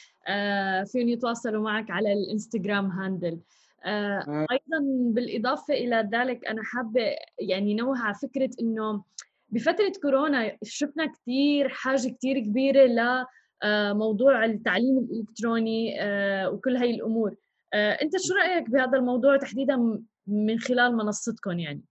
فيهم 0.87 1.09
يتواصلوا 1.09 1.63
معك 1.63 1.91
على 1.91 2.13
الإنستغرام 2.13 2.87
هاندل. 2.87 3.41
أيضا 3.87 4.79
بالإضافة 5.13 5.75
إلى 5.75 6.09
ذلك 6.13 6.47
أنا 6.47 6.63
حابة 6.63 7.17
يعني 7.39 7.75
نوه 7.75 7.99
على 7.99 8.15
فكرة 8.15 8.51
إنه 8.61 9.05
بفترة 9.55 9.93
كورونا 10.03 10.57
شفنا 10.65 11.07
كثير 11.07 11.69
حاجة 11.69 12.09
كثير 12.09 12.39
كبيرة 12.39 12.87
ل 12.87 13.25
آه، 13.63 14.45
التعليم 14.45 14.99
الإلكتروني 14.99 16.03
آه، 16.03 16.51
وكل 16.51 16.77
هاي 16.77 16.91
الأمور. 16.95 17.35
آه، 17.75 17.93
أنت 17.93 18.13
شو 18.17 18.35
رأيك 18.35 18.71
بهذا 18.71 18.99
الموضوع 18.99 19.37
تحديدا 19.37 19.99
من 20.27 20.59
خلال 20.59 20.97
منصتكم 20.97 21.59
يعني؟ 21.59 21.83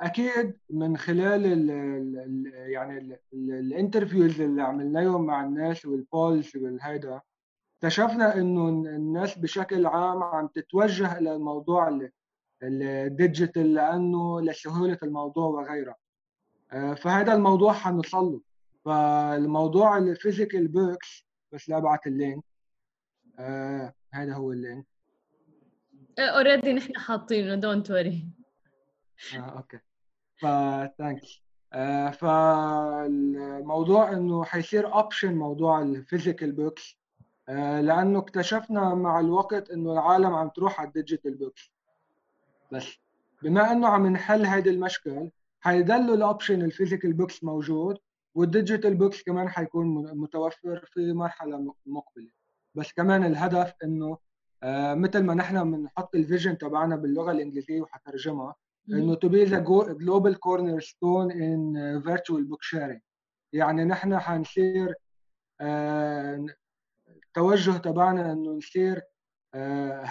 أكيد 0.00 0.56
من 0.70 0.96
خلال 0.96 1.46
ال 1.46 1.70
ال 1.70 2.52
يعني 2.54 3.18
ال 3.32 3.42
interviews 3.42 4.40
اللي 4.40 4.62
عملناهم 4.62 5.26
مع 5.26 5.44
الناس 5.44 5.86
وال 5.86 6.06
polls 6.06 6.56
والهيدا 6.56 7.20
اكتشفنا 7.76 8.34
إنه 8.34 8.68
الناس 8.68 9.38
بشكل 9.38 9.86
عام 9.86 10.22
عم 10.22 10.46
تتوجه 10.46 11.18
إلى 11.18 11.32
الموضوع 11.32 11.88
ال 12.62 12.76
digital 12.76 13.74
لأنه 13.74 14.40
لسهولة 14.40 14.98
الموضوع 15.02 15.46
وغيرها 15.46 15.96
آه، 16.72 16.94
فهذا 16.94 17.34
الموضوع 17.34 17.72
حنوصل 17.72 18.24
له. 18.24 18.40
فالموضوع 18.84 19.98
ال 19.98 20.06
physical 20.06 20.68
books 20.68 21.26
بس 21.52 21.68
لا 21.68 21.76
ابعت 21.76 22.06
ال 22.06 22.12
link. 22.12 22.44
آه 23.38 23.94
هذا 24.12 24.34
هو 24.34 24.52
ال 24.52 24.58
link. 24.58 24.86
already 26.18 26.72
نحن 26.72 26.96
حاطينه 26.96 27.54
don't 27.54 27.90
worry 27.90 28.28
آه 29.34 29.38
okay. 29.38 29.78
Thanks 30.98 31.42
آه 31.72 32.10
فالموضوع 33.08 34.12
إنه 34.12 34.44
حيصير 34.44 34.94
option 34.94 35.34
موضوع 35.34 35.82
ال 35.82 35.90
physical 35.90 36.52
books 36.52 36.98
آه 37.48 37.80
لأنه 37.80 38.18
اكتشفنا 38.18 38.94
مع 38.94 39.20
الوقت 39.20 39.70
إنه 39.70 39.92
العالم 39.92 40.34
عم 40.34 40.48
تروح 40.48 40.80
على 40.80 40.88
ال 40.88 40.94
digital 40.94 41.34
books 41.34 41.72
بس. 42.72 42.96
بما 43.42 43.72
إنه 43.72 43.88
عم 43.88 44.06
نحل 44.06 44.44
هيدي 44.46 44.70
المشكل 44.70 45.30
حيضل 45.60 46.14
ال 46.14 46.21
option 46.21 46.62
ال 46.62 46.68
physical 46.68 47.12
books 47.12 47.44
موجود 47.44 47.98
وال 48.34 48.47
digital 48.47 48.94
books 48.94 49.22
كمان 49.22 49.48
حيكون 49.48 49.86
متوفر 50.18 50.84
في 50.92 51.12
مرحلة 51.12 51.74
مقبلة. 51.86 52.30
بس 52.74 52.92
كمان 52.92 53.24
الهدف 53.24 53.74
إنه 53.84 54.18
آه 54.62 54.94
مثل 54.94 55.22
ما 55.22 55.34
نحن 55.34 55.70
بنحط 55.70 56.14
ال 56.14 56.20
vision 56.20 56.58
تبعنا 56.58 56.96
باللغة 56.96 57.32
الإنجليزية 57.32 57.80
وحترجمها 57.80 58.54
إنه 58.90 59.14
to 59.14 59.28
be 59.28 59.44
the 59.44 59.58
global 59.94 60.40
cornerstone 60.40 61.32
in 61.32 62.00
virtual 62.02 62.44
book 62.44 62.62
sharing 62.62 63.00
يعني 63.52 63.84
نحن 63.84 64.18
حنصير 64.18 64.94
آه 65.60 66.46
التوجه 67.08 67.76
تبعنا 67.76 68.32
إنه 68.32 68.50
نصير 68.50 68.96
آه 68.96 69.02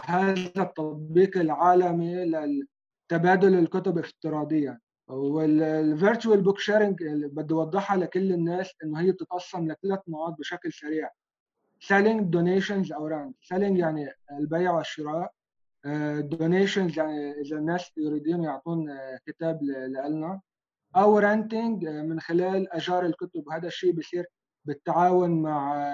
هذا 0.06 0.34
التطبيق 0.58 1.38
العالمي 1.38 2.26
لتبادل 2.26 3.60
الكتب 3.60 3.98
افتراضيا 3.98 4.80
وال 5.08 5.37
virtual 5.37 6.42
book 6.42 6.60
sharing 6.60 7.04
بدي 7.26 7.54
أوضحها 7.54 7.98
لكل 7.98 8.32
الناس 8.32 8.72
إنه 8.84 9.00
هي 9.00 9.12
بتتقسم 9.12 9.72
لثلاث 9.72 10.00
نقاط 10.08 10.40
بشكل 10.40 10.74
سريع. 10.74 11.10
selling 11.84 12.22
donations 12.36 12.92
أو 12.96 13.10
rent. 13.10 13.34
selling 13.54 13.78
يعني 13.80 14.10
البيع 14.40 14.72
والشراء. 14.72 15.32
donations 16.22 16.98
يعني 16.98 17.32
إذا 17.42 17.58
الناس 17.58 17.92
يريدون 17.98 18.44
يعطون 18.44 18.98
كتاب 19.26 19.64
لنا 19.64 20.42
أو 20.96 21.22
renting 21.22 21.84
من 21.84 22.20
خلال 22.20 22.74
أجار 22.74 23.06
الكتب. 23.06 23.48
وهذا 23.48 23.68
الشيء 23.68 23.92
بصير 23.92 24.26
بالتعاون 24.66 25.42
مع 25.42 25.88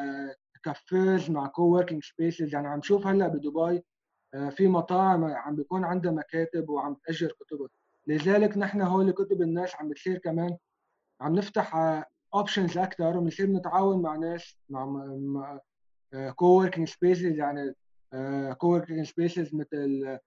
cafes 0.64 1.32
مع 1.32 1.48
coworking 1.48 2.04
spaces 2.04 2.54
يعني 2.54 2.68
عم 2.68 2.82
شوف 2.82 3.08
هلأ 3.08 3.28
بدبي 3.28 3.84
في 4.50 4.68
مطاعم 4.68 5.24
عم 5.24 5.56
بيكون 5.56 5.84
عندها 5.84 6.12
مكاتب 6.12 6.70
وعم 6.70 6.96
تأجر 7.06 7.32
كتبها 7.40 7.70
لذلك 8.08 8.58
نحن 8.58 8.82
هول 8.82 9.12
كتب 9.12 9.42
الناس 9.42 9.76
عم 9.76 9.90
بتصير 9.90 10.18
كمان 10.18 10.58
عم 11.22 11.36
نفتح 11.36 11.76
options 12.34 12.78
أكثر 12.78 13.18
وبنصير 13.18 13.50
نتعاون 13.50 14.02
مع 14.02 14.16
ناس 14.16 14.58
مع 14.70 15.60
coworking 16.36 16.88
spaces 16.88 17.38
يعني 17.38 17.76
coworking 18.58 19.06
spaces 19.06 19.56
مثل 19.56 20.20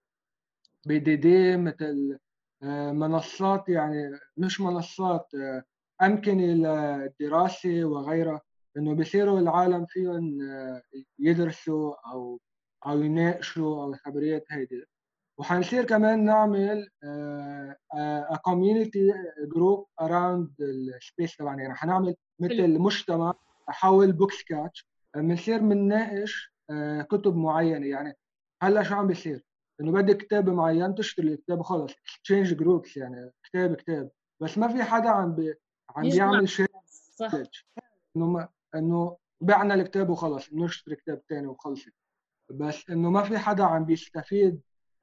بي 0.85 0.99
دي 0.99 1.15
دي 1.15 1.57
مثل 1.57 2.19
آه، 2.63 2.91
منصات 2.91 3.69
يعني 3.69 4.19
مش 4.37 4.61
منصات 4.61 5.27
آه، 5.35 5.63
امكنه 6.01 6.43
للدراسه 6.43 7.85
وغيرها. 7.85 8.41
إنه 8.77 8.93
بيصيروا 8.93 9.39
العالم 9.39 9.85
فيهم 9.85 10.41
آه، 10.41 10.81
يدرسوا 11.19 12.11
أو 12.11 12.39
أو 12.87 13.01
يناقشوا 13.01 13.83
أو 13.83 13.93
الخبريات 13.93 14.45
هيدي. 14.51 14.83
وحنصير 15.39 15.85
كمان 15.85 16.25
نعمل 16.25 16.89
community 18.41 19.13
group 19.55 19.87
around 20.01 20.61
ال 20.61 20.74
space 20.74 21.37
تبعنا. 21.37 21.61
يعني 21.61 21.75
حنعمل 21.75 22.15
مثل 22.39 22.79
مجتمع 22.79 23.33
حول 23.67 24.11
Books 24.11 24.43
Catch 24.43 24.87
بنصير 25.15 25.59
بنناقش 25.59 26.53
آه، 26.69 27.01
كتب 27.01 27.35
معينة. 27.35 27.87
يعني 27.87 28.13
هلأ 28.63 28.83
شو 28.83 28.95
عم 28.95 29.07
بيصير؟ 29.07 29.43
إنه 29.81 29.91
بدك 29.91 30.17
كتاب 30.17 30.49
معين 30.49 30.95
تشتري 30.95 31.33
الكتاب 31.33 31.61
خلص 31.61 31.93
change 32.23 32.53
groups 32.53 32.97
يعني 32.97 33.31
كتاب 33.43 33.75
كتاب. 33.75 34.11
بس 34.41 34.57
ما 34.57 34.67
في 34.67 34.83
حدا 34.83 35.09
عم 35.09 35.35
بي 35.35 35.53
عم 35.95 36.09
بيعمل 36.09 36.49
شيء 36.49 36.67
صح. 37.15 37.31
إنه 38.15 38.49
إنه 38.77 39.17
بعنا 39.41 39.73
الكتاب 39.73 40.09
وخلص 40.09 40.53
نشتري 40.53 40.95
كتاب 40.95 41.21
ثاني 41.29 41.47
وخلصت 41.47 41.93
بس 42.49 42.89
إنه 42.89 43.09
ما 43.09 43.23
في 43.23 43.37
حدا 43.37 43.63
عم 43.63 43.85
بيستفيد 43.85 44.61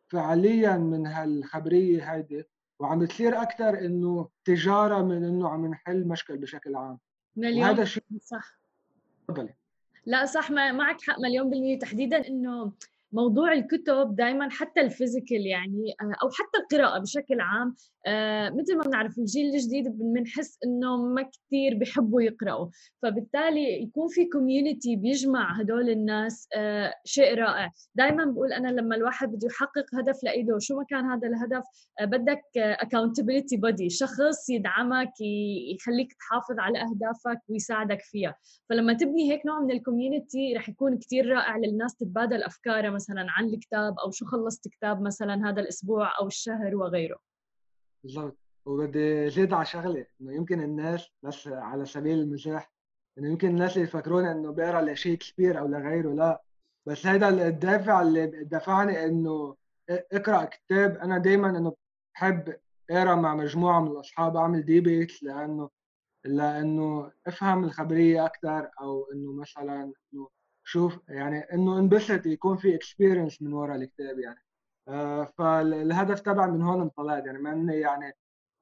فعليا 0.08 0.76
من 0.76 1.06
هالخبرية 1.06 2.12
هيدي 2.12 2.44
وعم 2.78 2.98
بتصير 2.98 3.42
أكثر 3.42 3.78
إنه 3.78 4.28
تجارة 4.44 5.02
من 5.02 5.24
إنه 5.24 5.48
عم 5.48 5.66
نحل 5.66 6.08
مشكل 6.08 6.36
بشكل 6.36 6.76
عام. 6.76 6.98
وهذا 7.36 7.82
الشيء 7.82 8.02
صح. 8.22 8.58
تفضلي. 9.28 9.54
لا 10.06 10.26
صح 10.26 10.50
معك 10.50 11.00
حق 11.00 11.20
مليون 11.20 11.50
بالمية. 11.50 11.78
تحديدا 11.78 12.28
إنه 12.28 12.72
موضوع 13.14 13.52
الكتب 13.52 14.16
دائما 14.16 14.50
حتى 14.50 14.80
ال 14.80 14.88
physical 14.88 15.46
يعني 15.46 15.94
آه، 16.00 16.14
أو 16.22 16.28
حتى 16.30 16.58
القراءة 16.58 16.98
بشكل 16.98 17.40
عام 17.40 17.76
آه، 18.06 18.50
مثل 18.50 18.76
ما 18.76 18.84
بنعرف 18.84 19.18
الجيل 19.18 19.54
الجديد 19.54 19.98
بنحس 19.98 20.58
إنه 20.64 20.96
ما 20.96 21.22
كثير 21.22 21.74
بيحبوا 21.74 22.22
يقرأوا. 22.22 22.68
فبالتالي 23.02 23.82
يكون 23.82 24.08
في 24.08 24.24
community 24.24 24.96
بيجمع 24.96 25.60
هدول 25.60 25.90
الناس 25.90 26.48
آه، 26.56 26.94
شيء 27.04 27.34
رائع. 27.34 27.70
دائما 27.94 28.24
بقول 28.24 28.52
أنا 28.52 28.68
لما 28.68 28.96
الواحد 28.96 29.28
بده 29.28 29.48
يحقق 29.48 29.84
هدف 29.94 30.24
لإيده 30.24 30.58
شو 30.58 30.76
ما 30.76 30.84
كان 30.90 31.04
هذا 31.04 31.28
الهدف 31.28 31.64
بدك 32.02 32.42
accountability 32.82 33.58
buddy 33.58 33.88
شخص 33.88 34.50
يدعمك 34.50 35.12
يخليك 35.74 36.12
تحافظ 36.12 36.58
على 36.58 36.78
أهدافك 36.78 37.40
ويساعدك 37.48 38.00
فيها. 38.00 38.34
فلما 38.68 38.92
تبني 38.92 39.32
هيك 39.32 39.46
نوع 39.46 39.60
من 39.60 39.70
ال 39.70 39.79
community 39.79 40.54
رح 40.56 40.68
يكون 40.68 40.98
كثير 40.98 41.28
رائع 41.28 41.56
للناس 41.56 41.96
تتبادل 41.96 42.42
أفكارها. 42.42 42.90
مثلا 43.10 43.26
عن 43.28 43.44
الكتاب 43.44 43.98
أو 43.98 44.10
شو 44.10 44.26
خلصت 44.26 44.68
كتاب 44.68 45.02
مثلا 45.02 45.48
هذا 45.50 45.60
الأسبوع 45.60 46.18
أو 46.20 46.26
الشهر 46.26 46.76
وغيره؟ 46.76 47.18
بالضبط. 48.04 48.36
وبدي 48.66 49.30
زيد 49.30 49.52
على 49.52 49.66
شغله 49.66 50.06
إنه 50.20 50.34
يمكن 50.34 50.60
الناس 50.60 51.08
بس 51.22 51.48
على 51.48 51.86
سبيل 51.86 52.18
المزاح 52.18 52.72
إنه 53.18 53.28
يمكن 53.28 53.48
الناس 53.48 53.72
اللي 53.76 53.88
يفكرون 53.88 54.24
إنه 54.24 54.52
بقرا 54.52 54.82
لشيكسبير 54.82 55.58
أو 55.58 55.66
لغيره 55.66 56.14
لا. 56.14 56.42
بس 56.86 57.06
هذا 57.06 57.28
الدافع 57.28 58.02
اللي 58.02 58.26
دفعني 58.26 59.04
إنه 59.04 59.56
إقرأ 59.90 60.44
كتاب. 60.44 60.96
أنا 60.96 61.18
دائما 61.18 61.58
إنه 61.58 61.74
بحب 62.14 62.56
أقرأ 62.90 63.14
مع 63.14 63.34
مجموعة 63.34 63.80
من 63.80 63.90
الأصحاب 63.90 64.36
أعمل 64.36 64.64
debate 64.64 65.22
لأنه 65.22 65.70
لأنه 66.24 67.12
أفهم 67.26 67.64
الخبرية 67.64 68.26
أكثر 68.26 68.70
أو 68.80 69.06
إنه 69.12 69.32
مثلا 69.32 69.92
إنه 70.14 70.28
شوف 70.64 70.98
يعني 71.08 71.38
إنه 71.38 71.78
انبسط 71.78 72.26
يكون 72.26 72.56
في 72.56 72.74
experience 72.74 73.42
من 73.42 73.52
وراء 73.52 73.76
الكتاب 73.76 74.18
يعني. 74.18 74.44
آه 74.88 75.24
فالهدف 75.24 76.20
تبع 76.20 76.46
من 76.46 76.62
هون 76.62 76.80
انطلقت 76.80 77.26
يعني. 77.26 77.38
ما 77.38 77.52
إني 77.52 77.80
يعني 77.80 78.12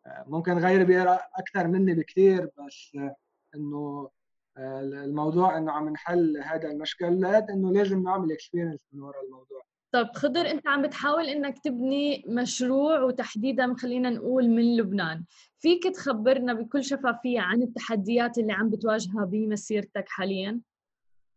آه 0.06 0.24
ممكن 0.26 0.58
غيري 0.58 0.84
بيقرأ 0.84 1.20
أكثر 1.34 1.68
مني 1.68 1.94
بكثير 1.94 2.50
بس 2.58 2.92
آه 2.98 3.16
إنه 3.54 4.10
الموضوع 4.58 5.58
إنه 5.58 5.72
عم 5.72 5.88
نحل 5.88 6.42
هذا 6.44 6.70
المشكل. 6.70 7.20
لقيت 7.20 7.50
إنه 7.50 7.72
لازم 7.72 8.02
نعمل 8.02 8.32
experience 8.32 8.86
من 8.92 9.00
وراء 9.00 9.24
الموضوع. 9.24 9.62
طب 9.92 10.08
خضر 10.14 10.50
أنت 10.50 10.68
عم 10.68 10.82
بتحاول 10.82 11.24
إنك 11.24 11.58
تبني 11.58 12.24
مشروع 12.28 13.00
وتحديدا 13.00 13.74
خلينا 13.74 14.10
نقول 14.10 14.48
من 14.48 14.76
لبنان. 14.76 15.24
فيك 15.58 15.84
تخبرنا 15.84 16.54
بكل 16.54 16.84
شفافية 16.84 17.40
عن 17.40 17.62
التحديات 17.62 18.38
اللي 18.38 18.52
عم 18.52 18.70
بتواجهها 18.70 19.24
بمسيرتك 19.24 20.08
حاليا؟ 20.08 20.60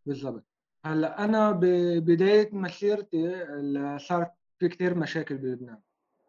بالضبط. 0.05 0.43
هلا 0.86 1.23
أنا 1.23 1.51
ببدايه 1.51 2.49
مسيرتي 2.53 3.45
صارت 3.99 4.31
في 4.59 4.69
كثير 4.69 4.95
مشاكل 4.97 5.38
بلبنان. 5.38 5.81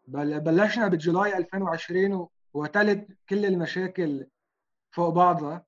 بلشنا 0.07 0.87
ب 0.87 0.97
July 0.97 1.37
2020 1.37 2.27
وتلت 2.53 3.07
كل 3.29 3.45
المشاكل 3.45 4.27
فوق 4.91 5.09
بعضها. 5.09 5.65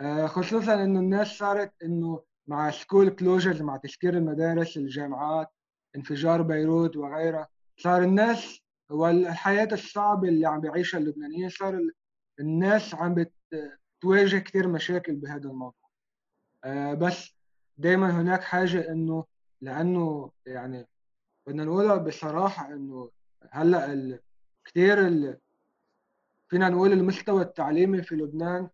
آه، 0.00 0.26
خصوصا 0.26 0.74
إنه 0.84 1.00
الناس 1.00 1.28
صارت 1.28 1.72
إنه 1.82 2.24
مع 2.46 2.70
school 2.70 3.10
closures 3.10 3.62
مع 3.62 3.76
تسكير 3.76 4.14
المدارس 4.14 4.76
الجامعات 4.76 5.48
انفجار 5.96 6.42
بيروت 6.42 6.96
وغيرها 6.96 7.48
صار 7.76 8.02
الناس 8.02 8.60
والحياة 8.90 9.68
الصعبة 9.72 10.28
اللي 10.28 10.46
عم 10.46 10.60
بيعيشها 10.60 10.98
اللبنانيين 10.98 11.48
صار 11.48 11.90
الناس 12.40 12.94
عم 12.94 13.14
بتواجه 13.14 14.38
كثير 14.38 14.68
مشاكل 14.68 15.14
بهذا 15.14 15.50
الموضوع. 15.50 15.88
آه، 16.64 16.94
بس 16.94 17.37
دائما 17.78 18.20
هناك 18.20 18.42
حاجة 18.42 18.92
إنه 18.92 19.24
لأنه 19.60 20.30
يعني 20.46 20.88
بدنا 21.46 21.64
نقولها 21.64 21.96
بصراحة 21.96 22.72
إنه 22.72 23.10
هلأ 23.50 23.92
ال... 23.92 24.20
كثير 24.64 25.06
ال... 25.06 25.38
فينا 26.48 26.68
نقول 26.68 26.92
المستوى 26.92 27.42
التعليمي 27.42 28.02
في 28.02 28.14
لبنان 28.14 28.68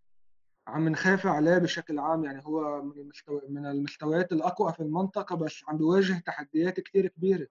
عم 0.67 0.89
نخاف 0.89 1.27
عليه 1.27 1.59
بشكل 1.59 1.99
عام. 1.99 2.25
يعني 2.25 2.43
هو 2.45 2.83
من 2.83 3.01
المستوى 3.01 3.41
من 3.49 3.67
المستويات 3.67 4.33
الأقوى 4.33 4.73
في 4.73 4.81
المنطقة 4.81 5.37
بس 5.37 5.63
عم 5.69 5.79
بيواجه 5.79 6.23
تحديات 6.27 6.81
كثير 6.81 7.07
كبيرة. 7.09 7.47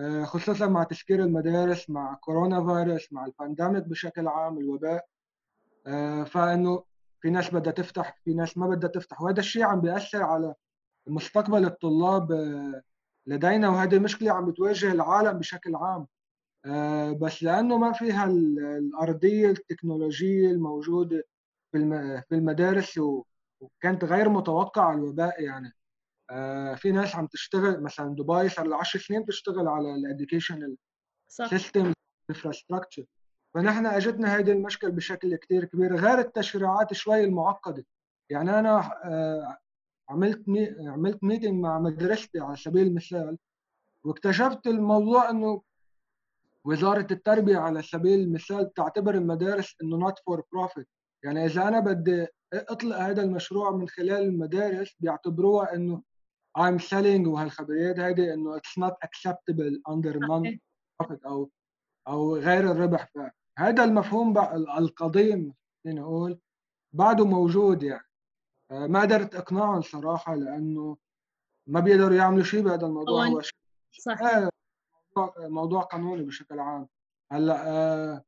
آه، 0.00 0.24
خصوصا 0.24 0.66
مع 0.66 0.84
تسكير 0.84 1.20
المدارس 1.20 1.90
مع 1.90 2.14
كورونا 2.14 2.66
فيروس 2.66 3.12
مع 3.12 3.26
البانديميك 3.26 3.84
بشكل 3.84 4.28
عام 4.28 4.58
الوباء. 4.58 5.06
آه، 5.86 6.24
فإنه 6.24 6.84
في 7.20 7.30
ناس 7.30 7.54
بدها 7.54 7.72
تفتح 7.72 8.20
في 8.24 8.34
ناس 8.34 8.58
ما 8.58 8.66
بدها 8.66 8.90
تفتح. 8.90 9.20
وهذا 9.22 9.40
الشيء 9.40 9.62
عم 9.62 9.80
بيأثر 9.80 10.22
على 10.22 10.54
مستقبل 11.06 11.64
الطلاب 11.64 12.32
آه، 12.32 12.82
لدينا 13.26 13.68
وهذه 13.68 13.98
مشكله 13.98 14.32
عم 14.32 14.50
بتواجه 14.50 14.92
العالم 14.92 15.38
بشكل 15.38 15.76
عام. 15.76 16.06
بس 17.20 17.42
لأنه 17.42 17.78
ما 17.78 17.92
فيها 17.92 18.24
الأرضية 18.78 19.50
التكنولوجية 19.50 20.50
الموجودة 20.50 21.24
في 21.72 22.32
المدارس 22.32 22.98
وكانت 23.60 24.04
غير 24.04 24.28
متوقعة 24.28 24.94
الوباء 24.94 25.42
يعني. 25.42 25.72
آه، 26.30 26.74
في 26.74 26.92
ناس 26.92 27.16
عم 27.16 27.26
تشتغل 27.26 27.82
مثلا 27.82 28.14
دبي 28.14 28.48
صار 28.48 28.66
لها 28.66 28.78
10 28.78 29.00
سنين 29.00 29.22
بتشتغل 29.22 29.68
على 29.68 29.94
ال 29.94 30.02
education 30.02 30.76
system 31.28 31.92
infrastructure 32.30 33.04
فنحن 33.54 33.86
اجتنا 33.86 34.36
هيدي 34.36 34.52
المشكل 34.52 34.90
بشكل 34.90 35.36
كثير 35.36 35.64
كبير 35.64 35.96
غير 35.96 36.18
التشريعات 36.18 36.92
شوي 36.92 37.24
المعقدة. 37.24 37.84
يعني 38.30 38.58
أنا 38.58 39.00
آه، 39.04 39.58
عملت 40.08 40.48
مي... 40.48 40.88
عملت 40.88 41.24
meeting 41.24 41.60
مع 41.60 41.78
مدرستي 41.78 42.40
على 42.40 42.56
سبيل 42.56 42.86
المثال 42.86 43.38
واكتشفت 44.04 44.66
الموضوع 44.66 45.30
إنه 45.30 45.62
وزارة 46.64 47.06
التربية 47.10 47.58
على 47.58 47.82
سبيل 47.82 48.20
المثال 48.20 48.74
تعتبر 48.74 49.14
المدارس 49.14 49.76
إنه 49.82 49.96
not 49.96 50.18
for 50.26 50.42
profit 50.52 50.88
يعني 51.24 51.44
إذا 51.44 51.68
أنا 51.68 51.80
بدي 51.80 52.26
أطلق 52.54 52.96
هذا 52.96 53.22
المشروع 53.22 53.70
من 53.70 53.88
خلال 53.88 54.22
المدارس 54.22 54.94
بيعتبروها 55.00 55.74
إنه 55.74 56.02
I'm 56.58 56.78
selling 56.78 57.26
وهالخبريات 57.26 57.98
هيدي 57.98 58.34
إنه 58.34 58.58
it's 58.58 58.82
not 58.82 58.94
acceptable 59.04 59.92
under 59.92 60.14
non 60.18 60.58
profit 61.02 61.26
أو 61.26 61.50
أو 62.08 62.36
غير 62.36 62.70
الربح. 62.70 63.08
فهذا 63.56 63.84
المفهوم 63.84 64.38
القديم 64.78 65.54
نقول 65.86 66.38
بعده 66.92 67.24
موجود 67.26 67.82
يعني. 67.82 68.03
ما 68.74 69.00
قدرت 69.00 69.34
أقنعهم 69.34 69.82
صراحة 69.82 70.34
لأنه 70.34 70.96
ما 71.66 71.80
بيقدروا 71.80 72.16
يعملوا 72.16 72.44
شيء 72.44 72.62
بهذا 72.62 72.86
الموضوع. 72.86 73.26
هو 73.26 73.40
صح. 73.90 74.18
موضوع, 75.16 75.34
موضوع 75.38 75.82
قانوني 75.82 76.22
بشكل 76.22 76.58
عام. 76.60 76.88
هلأ 77.32 77.68
آه 77.68 78.24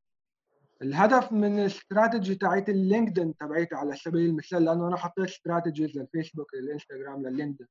الهدف 0.81 1.31
من 1.31 1.59
الاستراتيجي 1.59 2.35
تاعت 2.35 2.69
ال 2.69 2.77
LinkedIn 2.77 3.37
تبعيتي 3.37 3.75
على 3.75 3.95
سبيل 3.95 4.29
المثال 4.29 4.65
لأنه 4.65 4.87
أنا 4.87 4.97
حطيت 4.97 5.25
strategies 5.29 5.97
للفيسبوك 5.97 6.53
للإنستغرام 6.53 7.27
لل 7.27 7.35
LinkedIn 7.35 7.67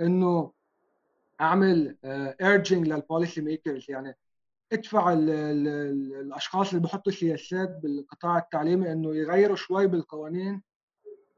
إنه 0.00 0.52
أعمل 1.40 1.96
urging 2.40 2.88
لل 2.88 3.01
policy 3.01 3.40
makers 3.40 3.86
يعني 3.88 4.16
ادفع 4.72 5.12
ال 5.12 5.30
ال 5.30 5.68
الأشخاص 6.20 6.68
اللي 6.68 6.82
بحطوا 6.82 7.12
سياسات 7.12 7.78
بالقطاع 7.82 8.38
التعليمي 8.38 8.92
إنه 8.92 9.16
يغيروا 9.16 9.56
شوي 9.56 9.86
بالقوانين 9.86 10.62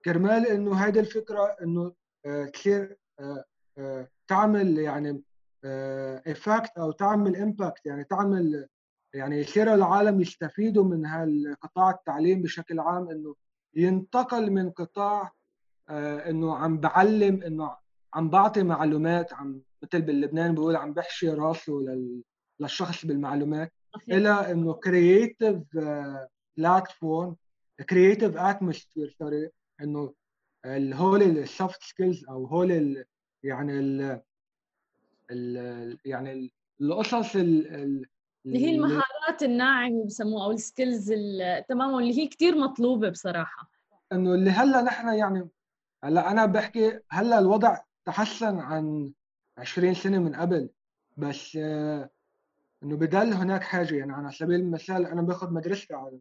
كرمال 0.05 0.47
إنه 0.47 0.75
هيدي 0.75 1.01
الفكرة 1.01 1.57
إنه 1.63 1.93
آه، 2.27 2.45
تصير 2.45 2.97
آه، 3.21 3.45
آه، 3.79 4.09
تعمل 4.29 4.79
يعني 4.79 5.23
effect 6.27 6.79
أو 6.79 6.93
تعمل 6.93 7.37
impact 7.37 7.87
يعني 7.87 8.05
تعمل 8.05 8.69
يعني 9.15 9.41
يصير 9.41 9.75
العالم 9.75 10.21
يستفيدوا 10.21 10.85
من 10.85 11.07
هالقطاع 11.07 11.91
التعليم 11.91 12.43
بشكل 12.43 12.81
عام 12.81 13.11
إنه 13.11 13.35
ينتقل 13.75 14.51
من 14.51 14.71
قطاع 14.71 15.33
إنه 15.91 16.57
عم 16.57 16.81
بعلم 16.81 17.43
إنه 17.43 17.77
عم 18.15 18.31
بعطي 18.31 18.63
معلومات 18.63 19.33
عم 19.33 19.63
مثل 19.83 20.03
باللبنان 20.03 20.55
بقول 20.55 20.77
عم 20.77 20.93
بحشي 20.93 21.29
راسه 21.29 21.73
لل... 21.73 22.23
للشخص 22.61 23.07
بالمعلومات 23.07 23.73
إلى 24.09 24.31
إنه 24.31 24.73
creative 24.73 25.57
platform 26.57 27.37
creative 27.91 28.37
atmosphere 28.37 29.17
sorry 29.19 29.51
إنه 29.83 30.15
هول 30.95 31.23
ال 31.23 31.35
soft 31.35 31.83
skills 31.83 32.25
أو 32.29 32.47
هول 32.47 32.73
ال 32.73 33.05
يعني 33.43 33.79
ال 33.79 34.21
ال 35.31 35.99
يعني 36.05 36.53
القصص 36.81 37.37
اللي 37.37 38.07
هي 38.47 38.71
المهارات 38.71 39.43
الناعمة 39.43 40.05
بسموها 40.07 40.45
أو 40.45 40.51
السكيلز 40.51 41.13
تمام 41.69 41.93
واللي 41.93 42.19
هي 42.19 42.27
كثير 42.29 42.59
مطلوبة 42.59 43.09
بصراحة. 43.09 43.71
إنه 44.13 44.35
اللي 44.35 44.51
هلأ 44.51 44.83
نحن 44.83 45.09
يعني 45.09 45.49
هلأ 46.05 46.31
أنا 46.31 46.47
بحكي 46.47 47.01
هلأ 47.11 47.39
الوضع 47.39 47.79
تحسن 48.05 48.59
عن 48.59 49.13
20 49.59 49.95
سنة 49.95 50.19
من 50.19 50.35
قبل 50.35 50.71
بس 51.17 51.57
آه، 51.61 52.11
إنه 52.83 52.97
بدل 52.97 53.33
هناك 53.33 53.63
حاجة. 53.63 53.95
يعني 53.95 54.13
على 54.13 54.33
سبيل 54.33 54.61
المثال 54.61 55.07
أنا 55.07 55.23
باخذ 55.23 55.53
مدرستي 55.53 55.95
على 55.95 56.21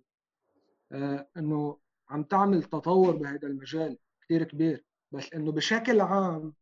آه، 0.91 1.27
إنه 1.37 1.77
عم 2.11 2.23
تعمل 2.23 2.63
تطور 2.63 3.15
بهذا 3.15 3.47
المجال 3.47 3.97
كثير 4.23 4.43
كبير. 4.43 4.85
بس 5.11 5.33
إنه 5.33 5.51
بشكل 5.51 6.01
عام 6.01 6.53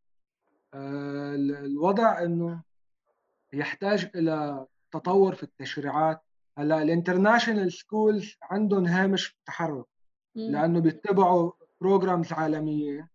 آه، 0.74 1.34
الوضع 1.34 2.22
إنه 2.22 2.62
يحتاج 3.52 4.10
إلى 4.14 4.66
تطور 4.92 5.34
في 5.34 5.42
التشريعات. 5.42 6.20
هلأ 6.58 6.82
ال 6.82 6.88
international 6.88 7.72
schools 7.72 8.36
عندهم 8.42 8.86
هامش 8.86 9.38
تحرك 9.46 9.86
لأنه 10.34 10.80
بيتبعوا 10.80 11.52
programs 11.80 12.32
عالمية. 12.32 13.08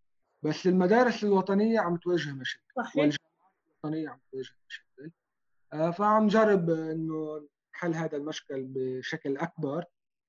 بس 0.44 0.68
المدارس 0.68 1.24
الوطنية 1.24 1.80
عم 1.80 1.98
تواجه 1.98 2.34
مشاكل 2.34 2.66
صحيح. 2.78 2.96
والجامعات 2.96 3.54
الوطنية 3.68 4.10
عم 4.10 4.20
تواجه 4.32 4.56
مشاكل. 4.68 5.12
آه، 5.74 5.92
فعم 5.92 6.28
جرب 6.28 6.70
إنه 6.70 7.48
حل 7.72 7.94
هذا 7.94 8.18
المشكل 8.18 8.64
بشكل 8.68 9.38
أكبر. 9.38 9.86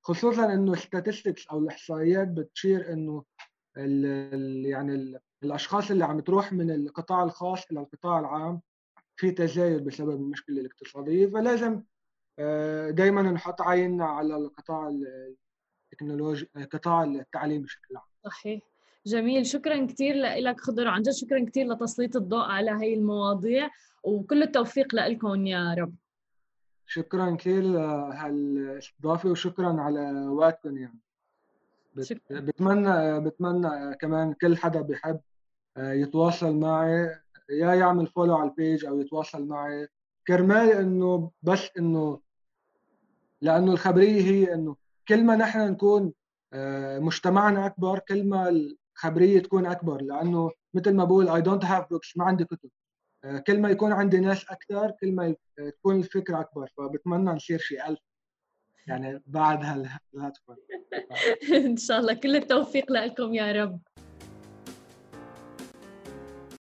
خصوصا 0.07 0.55
إنه 0.55 0.73
ال 0.73 0.80
statistics 0.80 1.47
أو 1.47 1.59
الإحصائيات 1.59 2.29
بتشير 2.29 2.93
إنه 2.93 3.25
ال 3.77 4.67
يعني 4.67 4.95
ال 4.95 5.19
الأشخاص 5.43 5.91
اللي 5.91 6.05
عم 6.05 6.21
تروح 6.21 6.53
من 6.53 6.71
القطاع 6.71 7.23
الخاص 7.23 7.71
إلى 7.71 7.81
القطاع 7.81 8.19
العام 8.19 8.61
في 9.17 9.31
تزايد 9.31 9.85
بسبب 9.85 10.11
المشكلة 10.11 10.61
الاقتصادية. 10.61 11.27
فلازم 11.27 11.83
آه، 12.39 12.91
دائما 12.91 13.23
نحط 13.23 13.63
عيننا 13.63 14.05
على 14.05 14.37
القطاع 14.37 14.93
التكنولوجي 15.93 16.49
قطاع 16.73 17.05
التعليم 17.05 17.63
بشكل 17.63 17.97
عام. 17.97 18.07
صحيح. 18.25 18.61
جميل. 19.07 19.47
شكرا 19.47 19.87
كثير 19.87 20.15
لك 20.17 20.61
خضر. 20.61 20.89
عن 20.89 21.03
جد 21.03 21.11
شكرا 21.11 21.45
كثير 21.45 21.67
لتسليط 21.67 22.17
الضوء 22.17 22.45
على 22.45 22.71
هي 22.71 22.95
المواضيع 22.95 23.71
وكل 24.03 24.43
التوفيق 24.43 24.95
لكم 24.95 25.47
يا 25.47 25.75
رب. 25.75 25.95
شكرا 26.87 27.37
كثير 27.37 27.63
لهالاستضافه 27.63 29.31
وشكرا 29.31 29.81
على 29.81 30.29
وقتكم 30.29 30.79
يعني. 30.79 31.01
بتمنى 32.31 33.21
بتمنى 33.21 33.95
كمان 33.95 34.33
كل 34.33 34.57
حدا 34.57 34.81
بيحب 34.81 35.21
آه، 35.77 35.93
يتواصل 35.93 36.57
معي 36.57 37.21
يا 37.51 37.75
يعمل 37.75 38.07
follow 38.07 38.37
على 38.37 38.51
ال 38.51 38.58
page 38.58 38.85
أو 38.85 39.01
يتواصل 39.01 39.47
معي. 39.47 39.89
كرمال 40.29 40.71
إنه 40.71 41.31
بس 41.43 41.71
إنه 41.79 42.21
لأنه 43.41 43.73
الخبرية 43.73 44.23
هي 44.23 44.55
إنه 44.55 44.77
كل 45.09 45.25
ما 45.25 45.37
نحن 45.37 45.71
نكون 45.71 46.13
آه، 46.53 46.99
مجتمعنا 46.99 47.67
أكبر 47.67 47.99
كل 47.99 48.29
ما 48.29 48.69
خبريه 48.95 49.43
تكون 49.43 49.67
أكبر. 49.67 50.03
لأنه 50.03 50.51
مثل 50.75 50.95
ما 50.95 51.05
بقول 51.05 51.29
I 51.29 51.41
don't 51.41 51.65
have 51.65 51.91
books 51.91 52.17
ما 52.17 52.25
عندي 52.25 52.45
كتب. 52.45 52.69
آه، 52.69 52.76
كل 53.47 53.61
ما 53.61 53.71
يكون 53.71 53.93
عندي 53.93 54.21
ناس 54.21 54.45
أكثر 54.45 54.91
كل 54.91 55.13
ما 55.13 55.35
تكون 55.57 55.97
الفكرة 55.97 56.41
أكبر. 56.41 56.71
فبتمنى 56.77 57.31
نصير 57.31 57.59
شيء 57.59 57.89
ألف 57.89 58.01
يعني 58.87 59.23
بعد 59.27 59.65
هالهاتف. 59.65 60.43
إن 61.67 61.77
شاء 61.77 61.99
الله 61.99 62.15
كل 62.15 62.37
التوفيق 62.37 62.93
لكم 62.93 63.35
يا 63.35 63.53
رب. 63.53 63.81